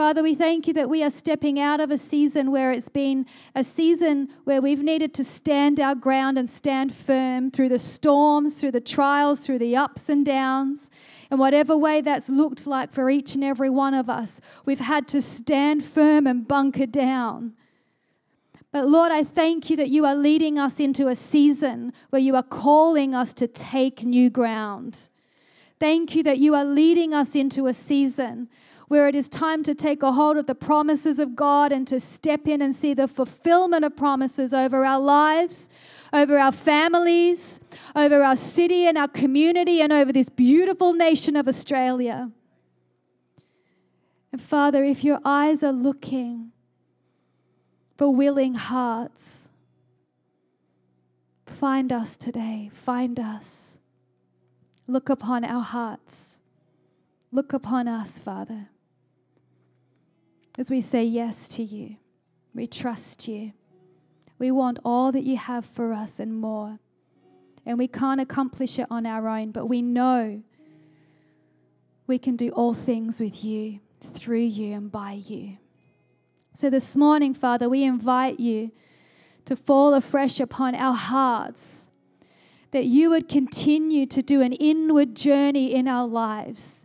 Father, 0.00 0.22
we 0.22 0.34
thank 0.34 0.66
you 0.66 0.72
that 0.72 0.88
we 0.88 1.04
are 1.04 1.10
stepping 1.10 1.60
out 1.60 1.78
of 1.78 1.90
a 1.90 1.98
season 1.98 2.50
where 2.50 2.72
it's 2.72 2.88
been 2.88 3.26
a 3.54 3.62
season 3.62 4.30
where 4.44 4.62
we've 4.62 4.82
needed 4.82 5.12
to 5.12 5.22
stand 5.22 5.78
our 5.78 5.94
ground 5.94 6.38
and 6.38 6.48
stand 6.48 6.94
firm 6.94 7.50
through 7.50 7.68
the 7.68 7.78
storms, 7.78 8.58
through 8.58 8.70
the 8.70 8.80
trials, 8.80 9.40
through 9.40 9.58
the 9.58 9.76
ups 9.76 10.08
and 10.08 10.24
downs. 10.24 10.90
In 11.30 11.36
whatever 11.36 11.76
way 11.76 12.00
that's 12.00 12.30
looked 12.30 12.66
like 12.66 12.90
for 12.90 13.10
each 13.10 13.34
and 13.34 13.44
every 13.44 13.68
one 13.68 13.92
of 13.92 14.08
us, 14.08 14.40
we've 14.64 14.80
had 14.80 15.06
to 15.08 15.20
stand 15.20 15.84
firm 15.84 16.26
and 16.26 16.48
bunker 16.48 16.86
down. 16.86 17.52
But 18.72 18.88
Lord, 18.88 19.12
I 19.12 19.22
thank 19.22 19.68
you 19.68 19.76
that 19.76 19.90
you 19.90 20.06
are 20.06 20.14
leading 20.14 20.58
us 20.58 20.80
into 20.80 21.08
a 21.08 21.14
season 21.14 21.92
where 22.08 22.22
you 22.22 22.34
are 22.36 22.42
calling 22.42 23.14
us 23.14 23.34
to 23.34 23.46
take 23.46 24.02
new 24.02 24.30
ground. 24.30 25.10
Thank 25.78 26.14
you 26.14 26.22
that 26.22 26.38
you 26.38 26.54
are 26.54 26.64
leading 26.64 27.12
us 27.12 27.36
into 27.36 27.66
a 27.66 27.74
season 27.74 28.48
where 28.90 29.06
it 29.06 29.14
is 29.14 29.28
time 29.28 29.62
to 29.62 29.72
take 29.72 30.02
a 30.02 30.10
hold 30.10 30.36
of 30.36 30.48
the 30.48 30.54
promises 30.54 31.20
of 31.20 31.36
God 31.36 31.70
and 31.70 31.86
to 31.86 32.00
step 32.00 32.48
in 32.48 32.60
and 32.60 32.74
see 32.74 32.92
the 32.92 33.06
fulfillment 33.06 33.84
of 33.84 33.96
promises 33.96 34.52
over 34.52 34.84
our 34.84 34.98
lives, 34.98 35.68
over 36.12 36.36
our 36.36 36.50
families, 36.50 37.60
over 37.94 38.24
our 38.24 38.34
city 38.34 38.88
and 38.88 38.98
our 38.98 39.06
community, 39.06 39.80
and 39.80 39.92
over 39.92 40.12
this 40.12 40.28
beautiful 40.28 40.92
nation 40.92 41.36
of 41.36 41.46
Australia. 41.46 42.32
And 44.32 44.40
Father, 44.40 44.82
if 44.82 45.04
your 45.04 45.20
eyes 45.24 45.62
are 45.62 45.70
looking 45.70 46.50
for 47.96 48.12
willing 48.12 48.54
hearts, 48.54 49.48
find 51.46 51.92
us 51.92 52.16
today. 52.16 52.72
Find 52.74 53.20
us. 53.20 53.78
Look 54.88 55.08
upon 55.08 55.44
our 55.44 55.62
hearts. 55.62 56.40
Look 57.30 57.52
upon 57.52 57.86
us, 57.86 58.18
Father 58.18 58.66
as 60.60 60.70
we 60.70 60.82
say 60.82 61.02
yes 61.02 61.48
to 61.48 61.62
you. 61.62 61.96
We 62.54 62.66
trust 62.66 63.26
you. 63.26 63.52
We 64.38 64.50
want 64.50 64.78
all 64.84 65.10
that 65.10 65.24
you 65.24 65.38
have 65.38 65.64
for 65.64 65.94
us 65.94 66.20
and 66.20 66.38
more. 66.38 66.78
And 67.64 67.78
we 67.78 67.88
can't 67.88 68.20
accomplish 68.20 68.78
it 68.78 68.86
on 68.90 69.06
our 69.06 69.26
own, 69.26 69.52
but 69.52 69.66
we 69.66 69.80
know 69.80 70.42
we 72.06 72.18
can 72.18 72.36
do 72.36 72.50
all 72.50 72.74
things 72.74 73.20
with 73.20 73.42
you, 73.42 73.80
through 74.02 74.40
you, 74.40 74.74
and 74.74 74.92
by 74.92 75.12
you. 75.12 75.56
So 76.52 76.68
this 76.68 76.94
morning, 76.94 77.32
Father, 77.32 77.66
we 77.66 77.82
invite 77.82 78.38
you 78.38 78.70
to 79.46 79.56
fall 79.56 79.94
afresh 79.94 80.40
upon 80.40 80.74
our 80.74 80.94
hearts, 80.94 81.88
that 82.72 82.84
you 82.84 83.08
would 83.08 83.28
continue 83.28 84.04
to 84.04 84.20
do 84.20 84.42
an 84.42 84.52
inward 84.52 85.14
journey 85.14 85.72
in 85.72 85.88
our 85.88 86.06
lives 86.06 86.84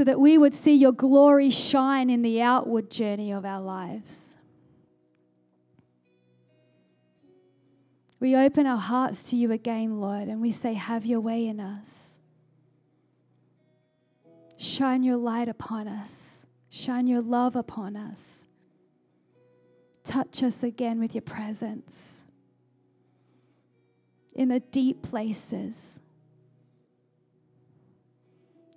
so 0.00 0.04
that 0.04 0.18
we 0.18 0.38
would 0.38 0.54
see 0.54 0.72
your 0.72 0.92
glory 0.92 1.50
shine 1.50 2.08
in 2.08 2.22
the 2.22 2.40
outward 2.40 2.90
journey 2.90 3.30
of 3.30 3.44
our 3.44 3.60
lives. 3.60 4.34
We 8.18 8.34
open 8.34 8.64
our 8.64 8.78
hearts 8.78 9.22
to 9.24 9.36
you 9.36 9.52
again, 9.52 10.00
Lord, 10.00 10.28
and 10.28 10.40
we 10.40 10.52
say, 10.52 10.72
Have 10.72 11.04
your 11.04 11.20
way 11.20 11.46
in 11.46 11.60
us. 11.60 12.18
Shine 14.56 15.02
your 15.02 15.18
light 15.18 15.50
upon 15.50 15.86
us, 15.86 16.46
shine 16.70 17.06
your 17.06 17.20
love 17.20 17.54
upon 17.54 17.94
us. 17.94 18.46
Touch 20.02 20.42
us 20.42 20.62
again 20.62 20.98
with 20.98 21.14
your 21.14 21.20
presence 21.20 22.24
in 24.34 24.48
the 24.48 24.60
deep 24.60 25.02
places 25.02 26.00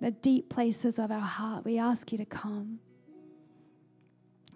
the 0.04 0.10
deep 0.10 0.50
places 0.50 0.98
of 0.98 1.10
our 1.10 1.18
heart. 1.18 1.64
We 1.64 1.78
ask 1.78 2.12
you 2.12 2.18
to 2.18 2.26
come. 2.26 2.78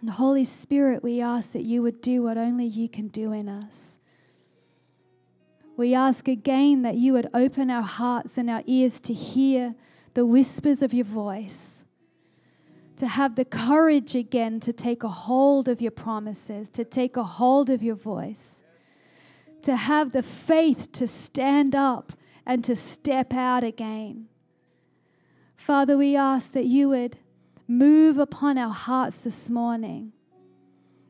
And 0.03 0.11
Holy 0.11 0.45
Spirit, 0.45 1.03
we 1.03 1.23
ask 1.23 1.53
that 1.53 1.63
you 1.63 1.81
would 1.81 2.03
do 2.03 2.23
what 2.23 2.37
only 2.37 2.67
you 2.67 2.87
can 2.87 3.09
do 3.09 3.33
in 3.33 3.49
us. 3.49 3.99
We 5.75 5.95
ask 5.95 6.29
again 6.29 6.83
that 6.83 6.97
you 6.97 7.15
would 7.15 7.31
open 7.33 7.71
our 7.71 7.83
hearts 7.83 8.37
and 8.37 8.51
our 8.51 8.63
ears 8.67 9.01
to 9.01 9.15
hear 9.15 9.75
the 10.13 10.27
whispers 10.27 10.83
of 10.83 10.93
your 10.93 11.07
voice, 11.07 11.87
to 12.97 13.07
have 13.07 13.35
the 13.35 13.47
courage 13.47 14.15
again 14.15 14.61
to 14.61 14.73
take 14.75 15.03
a 15.03 15.09
hold 15.09 15.67
of 15.67 15.81
your 15.81 15.93
promises, 15.93 16.69
to 16.69 16.85
take 16.85 17.17
a 17.17 17.25
hold 17.25 17.71
of 17.71 17.83
your 17.83 17.95
voice, 17.95 18.63
to 19.63 19.77
have 19.77 20.13
the 20.13 20.23
faith 20.23 20.93
to 20.93 21.07
stand 21.07 21.75
up 21.75 22.13
and 22.45 22.63
to 22.65 22.77
step 22.77 23.33
out 23.33 23.65
again. 23.65 24.29
Father, 25.69 25.99
we 25.99 26.17
ask 26.17 26.53
that 26.53 26.65
you 26.65 26.89
would 26.89 27.19
move 27.67 28.17
upon 28.17 28.57
our 28.57 28.73
hearts 28.73 29.19
this 29.19 29.51
morning, 29.51 30.15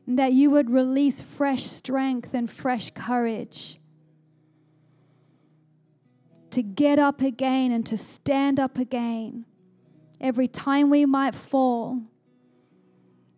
and 0.05 0.19
that 0.19 0.33
you 0.33 0.51
would 0.51 0.69
release 0.69 1.21
fresh 1.21 1.63
strength 1.63 2.33
and 2.33 2.51
fresh 2.51 2.89
courage 2.89 3.79
to 6.51 6.61
get 6.61 6.99
up 6.99 7.21
again 7.21 7.71
and 7.71 7.85
to 7.85 7.95
stand 7.95 8.59
up 8.59 8.77
again 8.77 9.45
every 10.19 10.49
time 10.49 10.89
we 10.89 11.05
might 11.05 11.35
fall. 11.35 12.01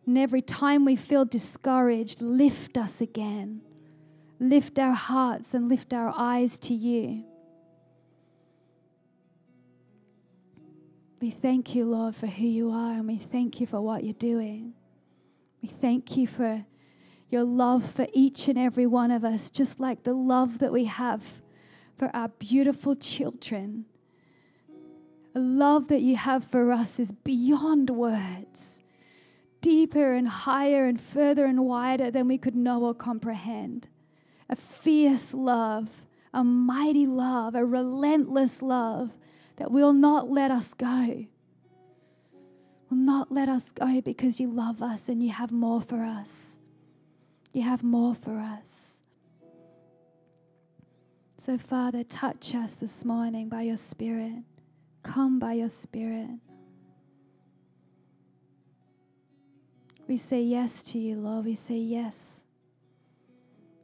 And 0.08 0.18
every 0.18 0.42
time 0.42 0.86
we 0.86 0.96
feel 0.96 1.24
discouraged, 1.24 2.24
lift 2.24 2.80
us 2.80 3.00
again. 3.00 3.62
Lift 4.40 4.80
our 4.80 4.96
hearts 4.96 5.54
and 5.54 5.70
lift 5.70 5.94
our 5.94 6.12
eyes 6.18 6.58
to 6.58 6.74
you. 6.74 7.26
We 11.22 11.30
thank 11.30 11.76
you, 11.76 11.86
Lord, 11.86 12.16
for 12.16 12.26
who 12.26 12.48
you 12.48 12.72
are, 12.72 12.94
and 12.94 13.08
we 13.08 13.18
thank 13.18 13.62
you 13.62 13.68
for 13.68 13.80
what 13.80 14.04
you're 14.04 14.14
doing. 14.14 14.74
We 15.62 15.70
thank 15.70 16.18
you 16.18 16.26
for 16.26 16.66
your 17.30 17.44
love 17.44 17.92
for 17.92 18.08
each 18.12 18.48
and 18.48 18.58
every 18.58 18.88
one 18.88 19.12
of 19.12 19.24
us, 19.24 19.52
just 19.52 19.80
like 19.80 20.02
the 20.02 20.16
love 20.16 20.58
that 20.58 20.74
we 20.74 20.86
have 20.86 21.44
for 21.96 22.10
our 22.16 22.30
beautiful 22.30 22.96
children. 22.96 23.86
A 25.36 25.40
love 25.40 25.90
that 25.90 26.02
you 26.02 26.16
have 26.16 26.44
for 26.44 26.72
us 26.72 27.00
is 27.00 27.12
beyond 27.12 27.92
words, 27.92 28.82
deeper 29.62 30.14
and 30.14 30.28
higher 30.28 30.86
and 30.86 31.00
further 31.00 31.46
and 31.46 31.64
wider 31.66 32.10
than 32.10 32.28
we 32.28 32.40
could 32.40 32.56
know 32.56 32.84
or 32.84 32.96
comprehend. 32.96 33.88
A 34.50 34.56
fierce 34.56 35.36
love, 35.36 35.90
a 36.34 36.44
mighty 36.44 37.06
love, 37.06 37.54
a 37.54 37.64
relentless 37.64 38.64
love 38.64 39.12
that 39.62 39.70
will 39.70 39.94
not 39.94 40.28
let 40.28 40.50
us 40.50 40.74
go. 40.74 41.28
Will 42.90 42.98
not 42.98 43.32
let 43.32 43.48
us 43.48 43.66
go 43.70 44.02
because 44.02 44.40
you 44.40 44.50
love 44.50 44.82
us 44.82 45.08
and 45.08 45.22
you 45.22 45.30
have 45.30 45.52
more 45.52 45.82
for 45.82 46.04
us. 46.04 46.58
You 47.54 47.62
have 47.62 47.84
more 47.84 48.16
for 48.16 48.40
us. 48.40 48.98
So, 51.38 51.60
Father, 51.60 52.04
touch 52.04 52.56
us 52.56 52.74
this 52.74 53.06
morning 53.06 53.50
by 53.50 53.62
your 53.62 53.78
Spirit. 53.78 54.44
Come 55.04 55.38
by 55.38 55.54
your 55.54 55.70
Spirit. 55.70 56.40
We 60.08 60.18
say 60.18 60.42
yes 60.42 60.82
to 60.84 60.98
you, 60.98 61.18
Lord. 61.18 61.46
We 61.46 61.54
say 61.54 61.78
yes 61.78 62.46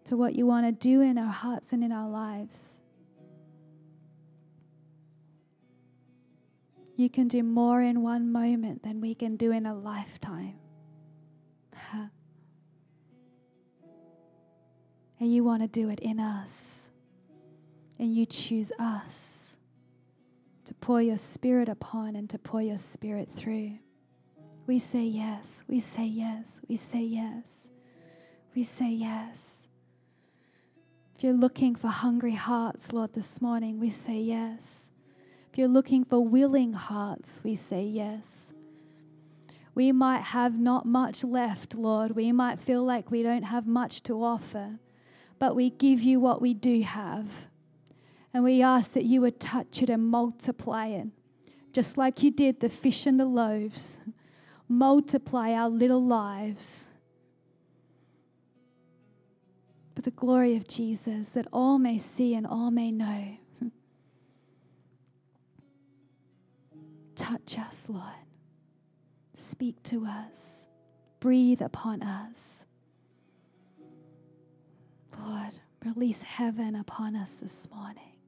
to 0.05 0.17
what 0.17 0.35
you 0.35 0.47
want 0.47 0.65
to 0.65 0.71
do 0.71 1.01
in 1.01 1.19
our 1.19 1.31
hearts 1.31 1.71
and 1.71 1.83
in 1.83 1.91
our 1.91 2.09
lives. 2.09 2.79
You 6.97 7.09
can 7.11 7.27
do 7.27 7.43
more 7.43 7.79
in 7.79 8.01
one 8.01 8.31
moment 8.31 8.81
than 8.81 8.99
we 9.01 9.13
can 9.13 9.37
do 9.37 9.51
in 9.51 9.67
a 9.67 9.75
lifetime. 9.75 10.55
and 15.19 15.31
you 15.31 15.43
want 15.43 15.61
to 15.61 15.67
do 15.67 15.89
it 15.89 15.99
in 15.99 16.19
us. 16.19 16.89
And 17.99 18.15
you 18.15 18.25
choose 18.25 18.71
us 18.79 19.57
to 20.65 20.73
pour 20.73 20.99
your 20.99 21.17
spirit 21.17 21.69
upon 21.69 22.15
and 22.15 22.27
to 22.31 22.39
pour 22.39 22.63
your 22.63 22.77
spirit 22.77 23.29
through. 23.35 23.73
We 24.65 24.79
say 24.79 25.03
yes, 25.03 25.63
we 25.67 25.79
say 25.79 26.05
yes, 26.05 26.61
we 26.67 26.75
say 26.75 27.01
yes, 27.01 27.67
we 28.55 28.63
say 28.63 28.89
yes. 28.89 29.67
If 31.15 31.23
you're 31.23 31.33
looking 31.33 31.75
for 31.75 31.89
hungry 31.89 32.33
hearts, 32.33 32.91
Lord, 32.91 33.13
this 33.13 33.39
morning, 33.39 33.79
we 33.79 33.89
say 33.89 34.17
yes. 34.17 34.87
You're 35.57 35.67
looking 35.67 36.03
for 36.03 36.19
willing 36.23 36.73
hearts, 36.73 37.41
we 37.43 37.55
say 37.55 37.83
yes. 37.83 38.53
We 39.73 39.91
might 39.91 40.21
have 40.21 40.59
not 40.59 40.85
much 40.85 41.23
left, 41.23 41.73
Lord. 41.73 42.11
We 42.15 42.31
might 42.31 42.59
feel 42.59 42.83
like 42.83 43.09
we 43.09 43.23
don't 43.23 43.41
have 43.41 43.65
much 43.65 44.03
to 44.03 44.23
offer, 44.23 44.77
but 45.39 45.55
we 45.55 45.71
give 45.71 45.99
you 45.99 46.19
what 46.19 46.43
we 46.43 46.53
do 46.53 46.83
have. 46.83 47.47
And 48.35 48.43
we 48.43 48.61
ask 48.61 48.91
that 48.91 49.05
you 49.05 49.19
would 49.21 49.39
touch 49.39 49.81
it 49.81 49.89
and 49.89 50.07
multiply 50.07 50.89
it, 50.89 51.07
just 51.73 51.97
like 51.97 52.21
you 52.21 52.29
did 52.29 52.59
the 52.59 52.69
fish 52.69 53.07
and 53.07 53.19
the 53.19 53.25
loaves. 53.25 53.99
Multiply 54.69 55.53
our 55.53 55.69
little 55.69 56.05
lives 56.05 56.91
for 59.95 60.03
the 60.03 60.11
glory 60.11 60.55
of 60.55 60.67
Jesus, 60.67 61.29
that 61.29 61.47
all 61.51 61.79
may 61.79 61.97
see 61.97 62.35
and 62.35 62.45
all 62.45 62.69
may 62.69 62.91
know 62.91 63.37
Touch 67.17 67.57
us, 67.57 67.87
Lord. 67.89 68.27
Speak 69.35 69.81
to 69.83 70.05
us. 70.05 70.67
Breathe 71.19 71.61
upon 71.61 72.03
us. 72.03 72.65
Lord, 75.19 75.59
release 75.83 76.21
heaven 76.21 76.75
upon 76.75 77.15
us 77.15 77.35
this 77.35 77.67
morning. 77.73 78.19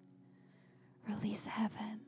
Release 1.07 1.45
heaven. 1.47 2.01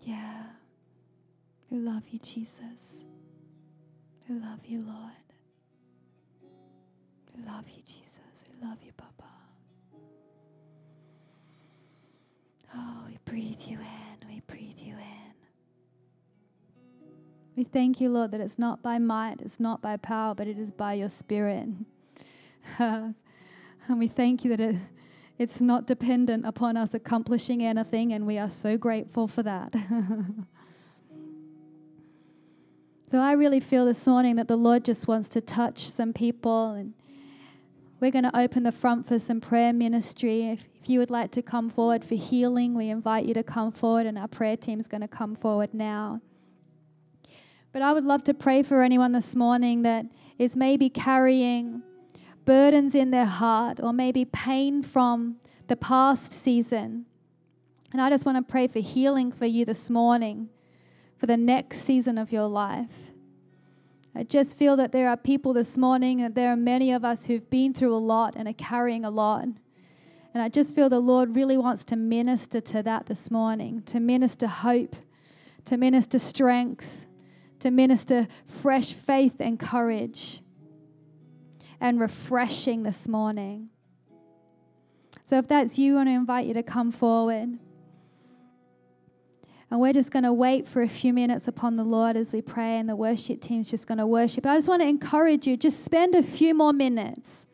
Yeah. 0.00 0.44
We 1.70 1.78
love 1.78 2.08
you, 2.10 2.18
Jesus. 2.18 3.04
We 4.28 4.36
love 4.36 4.64
you, 4.66 4.80
Lord. 4.80 5.12
We 7.36 7.44
love 7.44 7.66
you, 7.68 7.82
Jesus. 7.82 8.44
We 8.48 8.66
love 8.66 8.78
you, 8.82 8.92
Papa. 8.96 9.15
Oh, 12.74 13.04
we 13.08 13.18
breathe 13.24 13.60
you 13.66 13.78
in. 13.78 14.28
We 14.28 14.40
breathe 14.46 14.78
you 14.78 14.94
in. 14.94 15.34
We 17.56 17.64
thank 17.64 18.00
you, 18.00 18.10
Lord, 18.10 18.32
that 18.32 18.40
it's 18.40 18.58
not 18.58 18.82
by 18.82 18.98
might, 18.98 19.40
it's 19.40 19.58
not 19.58 19.80
by 19.80 19.96
power, 19.96 20.34
but 20.34 20.46
it 20.46 20.58
is 20.58 20.70
by 20.70 20.92
your 20.94 21.08
Spirit. 21.08 21.68
and 22.78 23.14
we 23.88 24.08
thank 24.08 24.44
you 24.44 24.50
that 24.50 24.60
it, 24.60 24.76
it's 25.38 25.60
not 25.60 25.86
dependent 25.86 26.44
upon 26.46 26.76
us 26.76 26.92
accomplishing 26.92 27.62
anything, 27.62 28.12
and 28.12 28.26
we 28.26 28.38
are 28.38 28.50
so 28.50 28.76
grateful 28.76 29.26
for 29.26 29.42
that. 29.42 29.74
so 33.10 33.18
I 33.18 33.32
really 33.32 33.60
feel 33.60 33.86
this 33.86 34.06
morning 34.06 34.36
that 34.36 34.48
the 34.48 34.56
Lord 34.56 34.84
just 34.84 35.08
wants 35.08 35.28
to 35.30 35.40
touch 35.40 35.88
some 35.88 36.12
people 36.12 36.72
and 36.72 36.92
we're 38.00 38.10
going 38.10 38.24
to 38.24 38.38
open 38.38 38.62
the 38.62 38.72
front 38.72 39.06
for 39.06 39.18
some 39.18 39.40
prayer 39.40 39.72
ministry. 39.72 40.44
If, 40.44 40.66
if 40.74 40.90
you 40.90 40.98
would 40.98 41.10
like 41.10 41.30
to 41.32 41.42
come 41.42 41.68
forward 41.68 42.04
for 42.04 42.14
healing, 42.14 42.74
we 42.74 42.90
invite 42.90 43.24
you 43.24 43.34
to 43.34 43.42
come 43.42 43.72
forward, 43.72 44.06
and 44.06 44.18
our 44.18 44.28
prayer 44.28 44.56
team 44.56 44.78
is 44.78 44.88
going 44.88 45.00
to 45.00 45.08
come 45.08 45.34
forward 45.34 45.72
now. 45.72 46.20
But 47.72 47.82
I 47.82 47.92
would 47.92 48.04
love 48.04 48.24
to 48.24 48.34
pray 48.34 48.62
for 48.62 48.82
anyone 48.82 49.12
this 49.12 49.34
morning 49.34 49.82
that 49.82 50.06
is 50.38 50.56
maybe 50.56 50.88
carrying 50.88 51.82
burdens 52.44 52.94
in 52.94 53.10
their 53.10 53.26
heart 53.26 53.80
or 53.82 53.92
maybe 53.92 54.24
pain 54.24 54.82
from 54.82 55.36
the 55.66 55.76
past 55.76 56.32
season. 56.32 57.06
And 57.92 58.00
I 58.00 58.10
just 58.10 58.24
want 58.24 58.36
to 58.36 58.42
pray 58.50 58.66
for 58.66 58.80
healing 58.80 59.32
for 59.32 59.46
you 59.46 59.64
this 59.64 59.90
morning, 59.90 60.48
for 61.18 61.26
the 61.26 61.36
next 61.36 61.78
season 61.78 62.18
of 62.18 62.32
your 62.32 62.46
life. 62.46 63.05
I 64.16 64.22
just 64.22 64.56
feel 64.56 64.76
that 64.76 64.92
there 64.92 65.10
are 65.10 65.16
people 65.18 65.52
this 65.52 65.76
morning, 65.76 66.22
and 66.22 66.34
there 66.34 66.50
are 66.50 66.56
many 66.56 66.90
of 66.90 67.04
us 67.04 67.26
who've 67.26 67.48
been 67.50 67.74
through 67.74 67.94
a 67.94 67.98
lot 67.98 68.34
and 68.34 68.48
are 68.48 68.54
carrying 68.54 69.04
a 69.04 69.10
lot. 69.10 69.42
And 69.42 70.42
I 70.42 70.48
just 70.48 70.74
feel 70.74 70.88
the 70.88 71.00
Lord 71.00 71.36
really 71.36 71.58
wants 71.58 71.84
to 71.86 71.96
minister 71.96 72.62
to 72.62 72.82
that 72.82 73.06
this 73.06 73.30
morning, 73.30 73.82
to 73.82 74.00
minister 74.00 74.46
hope, 74.46 74.96
to 75.66 75.76
minister 75.76 76.18
strength, 76.18 77.04
to 77.58 77.70
minister 77.70 78.26
fresh 78.46 78.94
faith 78.94 79.38
and 79.38 79.60
courage 79.60 80.40
and 81.78 82.00
refreshing 82.00 82.84
this 82.84 83.06
morning. 83.06 83.68
So 85.26 85.36
if 85.36 85.46
that's 85.46 85.78
you, 85.78 85.94
I 85.94 85.96
want 85.96 86.08
to 86.08 86.12
invite 86.14 86.46
you 86.46 86.54
to 86.54 86.62
come 86.62 86.90
forward. 86.90 87.58
And 89.70 89.80
we're 89.80 89.92
just 89.92 90.12
going 90.12 90.22
to 90.22 90.32
wait 90.32 90.68
for 90.68 90.80
a 90.80 90.88
few 90.88 91.12
minutes 91.12 91.48
upon 91.48 91.74
the 91.74 91.84
Lord 91.84 92.16
as 92.16 92.32
we 92.32 92.40
pray, 92.40 92.78
and 92.78 92.88
the 92.88 92.94
worship 92.94 93.40
team's 93.40 93.68
just 93.68 93.86
going 93.86 93.98
to 93.98 94.06
worship. 94.06 94.46
I 94.46 94.56
just 94.56 94.68
want 94.68 94.82
to 94.82 94.88
encourage 94.88 95.46
you 95.46 95.56
just 95.56 95.84
spend 95.84 96.14
a 96.14 96.22
few 96.22 96.54
more 96.54 96.72
minutes, 96.72 97.46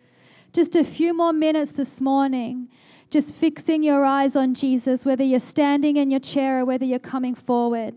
just 0.52 0.76
a 0.76 0.84
few 0.84 1.16
more 1.16 1.32
minutes 1.32 1.72
this 1.72 2.02
morning, 2.02 2.68
just 3.08 3.34
fixing 3.34 3.82
your 3.82 4.04
eyes 4.04 4.36
on 4.36 4.52
Jesus, 4.52 5.06
whether 5.06 5.24
you're 5.24 5.40
standing 5.40 5.96
in 5.96 6.10
your 6.10 6.20
chair 6.20 6.60
or 6.60 6.64
whether 6.66 6.84
you're 6.84 6.98
coming 6.98 7.34
forward. 7.34 7.94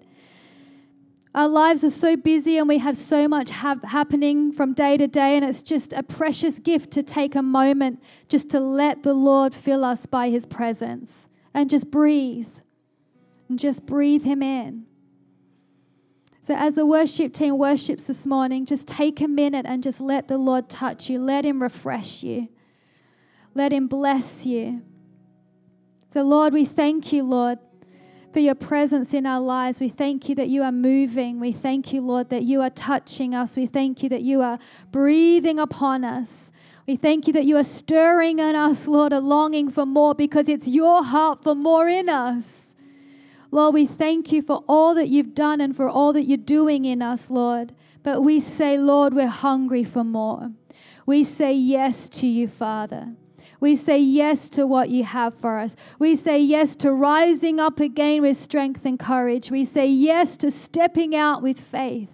Our 1.34 1.50
lives 1.50 1.84
are 1.84 1.90
so 1.90 2.16
busy 2.16 2.58
and 2.58 2.70
we 2.70 2.78
have 2.78 2.96
so 2.96 3.28
much 3.28 3.50
ha- 3.50 3.76
happening 3.84 4.54
from 4.54 4.74
day 4.74 4.96
to 4.96 5.08
day, 5.08 5.36
and 5.36 5.44
it's 5.44 5.62
just 5.62 5.92
a 5.92 6.04
precious 6.04 6.60
gift 6.60 6.92
to 6.92 7.04
take 7.04 7.36
a 7.36 7.44
moment 7.44 8.02
just 8.30 8.50
to 8.52 8.62
let 8.62 9.04
the 9.04 9.14
Lord 9.14 9.54
fill 9.54 9.84
us 9.84 10.06
by 10.06 10.30
His 10.30 10.46
presence 10.46 11.28
and 11.54 11.70
just 11.70 11.92
breathe 11.92 12.48
and 13.50 13.60
just 13.60 13.86
breathe 13.86 14.24
Him 14.24 14.42
in. 14.42 14.86
So, 16.42 16.54
as 16.56 16.76
the 16.76 16.86
worship 16.86 17.34
team 17.34 17.58
worships 17.58 18.06
this 18.06 18.28
morning, 18.28 18.66
just 18.66 18.86
take 18.88 19.20
a 19.20 19.28
minute 19.28 19.66
and 19.68 19.82
just 19.82 20.00
let 20.00 20.28
the 20.28 20.38
Lord 20.38 20.70
touch 20.70 21.10
you. 21.10 21.18
Let 21.18 21.44
Him 21.44 21.62
refresh 21.62 22.22
you. 22.22 22.50
Let 23.56 23.74
Him 23.74 23.88
bless 23.88 24.46
you. 24.46 24.84
So, 26.10 26.22
Lord, 26.24 26.54
we 26.54 26.64
thank 26.64 27.12
you, 27.12 27.24
Lord, 27.24 27.58
for 28.32 28.40
your 28.40 28.54
presence 28.54 29.14
in 29.14 29.26
our 29.26 29.40
lives. 29.40 29.80
We 29.80 29.90
thank 29.90 30.30
you 30.30 30.36
that 30.36 30.50
you 30.50 30.62
are 30.62 30.72
moving. 30.72 31.40
We 31.40 31.52
thank 31.52 31.92
you, 31.92 32.02
Lord, 32.02 32.30
that 32.30 32.44
you 32.44 32.62
are 32.62 32.70
touching 32.70 33.34
us. 33.34 33.56
We 33.56 33.66
thank 33.66 34.04
you 34.04 34.10
that 34.10 34.22
you 34.22 34.42
are 34.42 34.60
breathing 34.92 35.58
upon 35.58 36.04
us. 36.04 36.52
We 36.86 36.96
thank 36.96 37.26
you 37.26 37.34
that 37.34 37.46
you 37.46 37.58
are 37.58 37.64
stirring 37.64 38.38
in 38.38 38.56
us, 38.56 38.88
Lord, 38.88 39.14
a 39.14 39.20
longing 39.20 39.72
for 39.72 39.86
more 39.86 40.14
because 40.14 40.48
it's 40.48 40.68
your 40.68 41.04
heart 41.04 41.44
for 41.44 41.56
more 41.56 41.90
in 41.90 42.08
us. 42.08 42.75
Lord, 43.56 43.74
we 43.74 43.86
thank 43.86 44.34
you 44.34 44.42
for 44.42 44.66
all 44.68 44.94
that 44.96 45.08
you've 45.08 45.34
done 45.34 45.62
and 45.62 45.74
for 45.74 45.88
all 45.88 46.12
that 46.12 46.26
you're 46.26 46.38
doing 46.38 46.84
in 46.84 47.02
us, 47.02 47.30
Lord. 47.30 47.74
But 48.04 48.20
we 48.20 48.38
say, 48.38 48.78
Lord, 48.78 49.14
we're 49.14 49.28
hungry 49.28 49.86
for 49.86 50.04
more. 50.04 50.52
We 51.06 51.24
say 51.24 51.54
yes 51.54 52.10
to 52.10 52.28
you, 52.28 52.50
Father. 52.50 53.16
We 53.62 53.78
say 53.78 53.98
yes 53.98 54.50
to 54.50 54.68
what 54.68 54.90
you 54.90 55.06
have 55.06 55.34
for 55.36 55.58
us. 55.58 55.78
We 55.98 56.18
say 56.18 56.38
yes 56.38 56.76
to 56.76 56.92
rising 56.92 57.62
up 57.62 57.80
again 57.80 58.24
with 58.24 58.36
strength 58.36 58.86
and 58.86 59.00
courage. 59.00 59.50
We 59.50 59.64
say 59.64 59.88
yes 59.88 60.36
to 60.38 60.52
stepping 60.52 61.16
out 61.16 61.42
with 61.42 61.62
faith. 61.62 62.10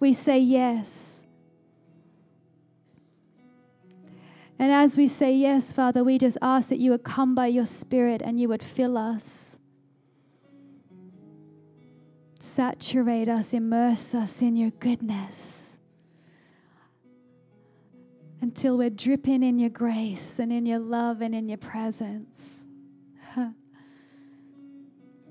We 0.00 0.12
say 0.12 0.40
yes. 0.40 1.24
And 4.58 4.72
as 4.72 4.96
we 4.96 5.06
say 5.06 5.32
yes, 5.32 5.72
Father, 5.72 6.02
we 6.02 6.18
just 6.18 6.38
ask 6.42 6.70
that 6.70 6.80
you 6.80 6.90
would 6.90 7.04
come 7.04 7.36
by 7.36 7.46
your 7.46 7.66
Spirit 7.66 8.20
and 8.20 8.40
you 8.40 8.48
would 8.48 8.64
fill 8.64 8.98
us. 8.98 9.51
Saturate 12.42 13.28
us, 13.28 13.54
immerse 13.54 14.16
us 14.16 14.42
in 14.42 14.56
your 14.56 14.70
goodness 14.70 15.78
until 18.40 18.76
we're 18.76 18.90
dripping 18.90 19.44
in 19.44 19.60
your 19.60 19.70
grace 19.70 20.40
and 20.40 20.52
in 20.52 20.66
your 20.66 20.80
love 20.80 21.22
and 21.22 21.36
in 21.36 21.48
your 21.48 21.56
presence. 21.56 22.64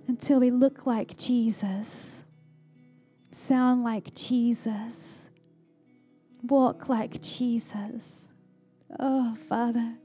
until 0.08 0.40
we 0.40 0.52
look 0.52 0.88
like 0.88 1.18
Jesus, 1.18 2.24
sound 3.30 3.84
like 3.84 4.16
Jesus, 4.16 5.30
walk 6.42 6.88
like 6.88 7.22
Jesus. 7.22 8.30
Oh, 8.98 9.36
Father, 9.50 9.96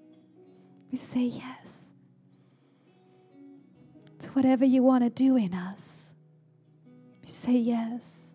we 0.91 0.99
say 0.99 1.23
yes 1.23 1.93
to 4.19 4.29
whatever 4.31 4.65
you 4.65 4.83
want 4.83 5.05
to 5.05 5.11
do 5.11 5.37
in 5.37 5.55
us. 5.55 6.06
We 7.27 7.33
say 7.33 7.57
yes. 7.57 8.35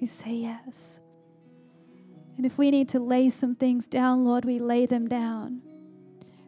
We 0.00 0.06
say 0.06 0.32
yes. 0.32 1.00
And 2.38 2.46
if 2.46 2.56
we 2.56 2.70
need 2.70 2.88
to 2.88 2.98
lay 2.98 3.28
some 3.28 3.54
things 3.54 3.86
down, 3.86 4.24
Lord, 4.24 4.46
we 4.46 4.58
lay 4.58 4.86
them 4.86 5.06
down. 5.06 5.60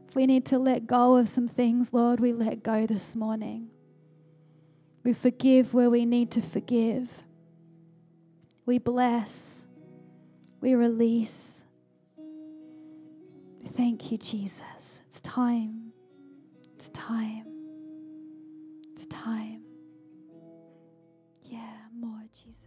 If 0.09 0.17
we 0.17 0.25
need 0.25 0.47
to 0.47 0.59
let 0.59 0.87
go 0.87 1.17
of 1.17 1.29
some 1.29 1.47
things, 1.47 1.93
Lord, 1.93 2.21
we 2.21 2.33
let 2.33 2.63
go 2.63 2.87
this 2.87 3.15
morning. 3.15 3.69
We 5.05 5.13
forgive 5.13 5.75
where 5.75 5.91
we 5.91 6.07
need 6.07 6.31
to 6.31 6.41
forgive. 6.41 7.23
We 8.65 8.79
bless. 8.79 9.67
We 10.63 10.75
release. 10.75 11.65
Thank 13.73 14.11
you, 14.11 14.17
Jesus. 14.17 15.03
It's 15.07 15.21
time. 15.21 15.93
It's 16.77 16.89
time. 16.89 17.45
It's 18.95 19.05
time. 19.05 19.64
Jesus. 22.35 22.64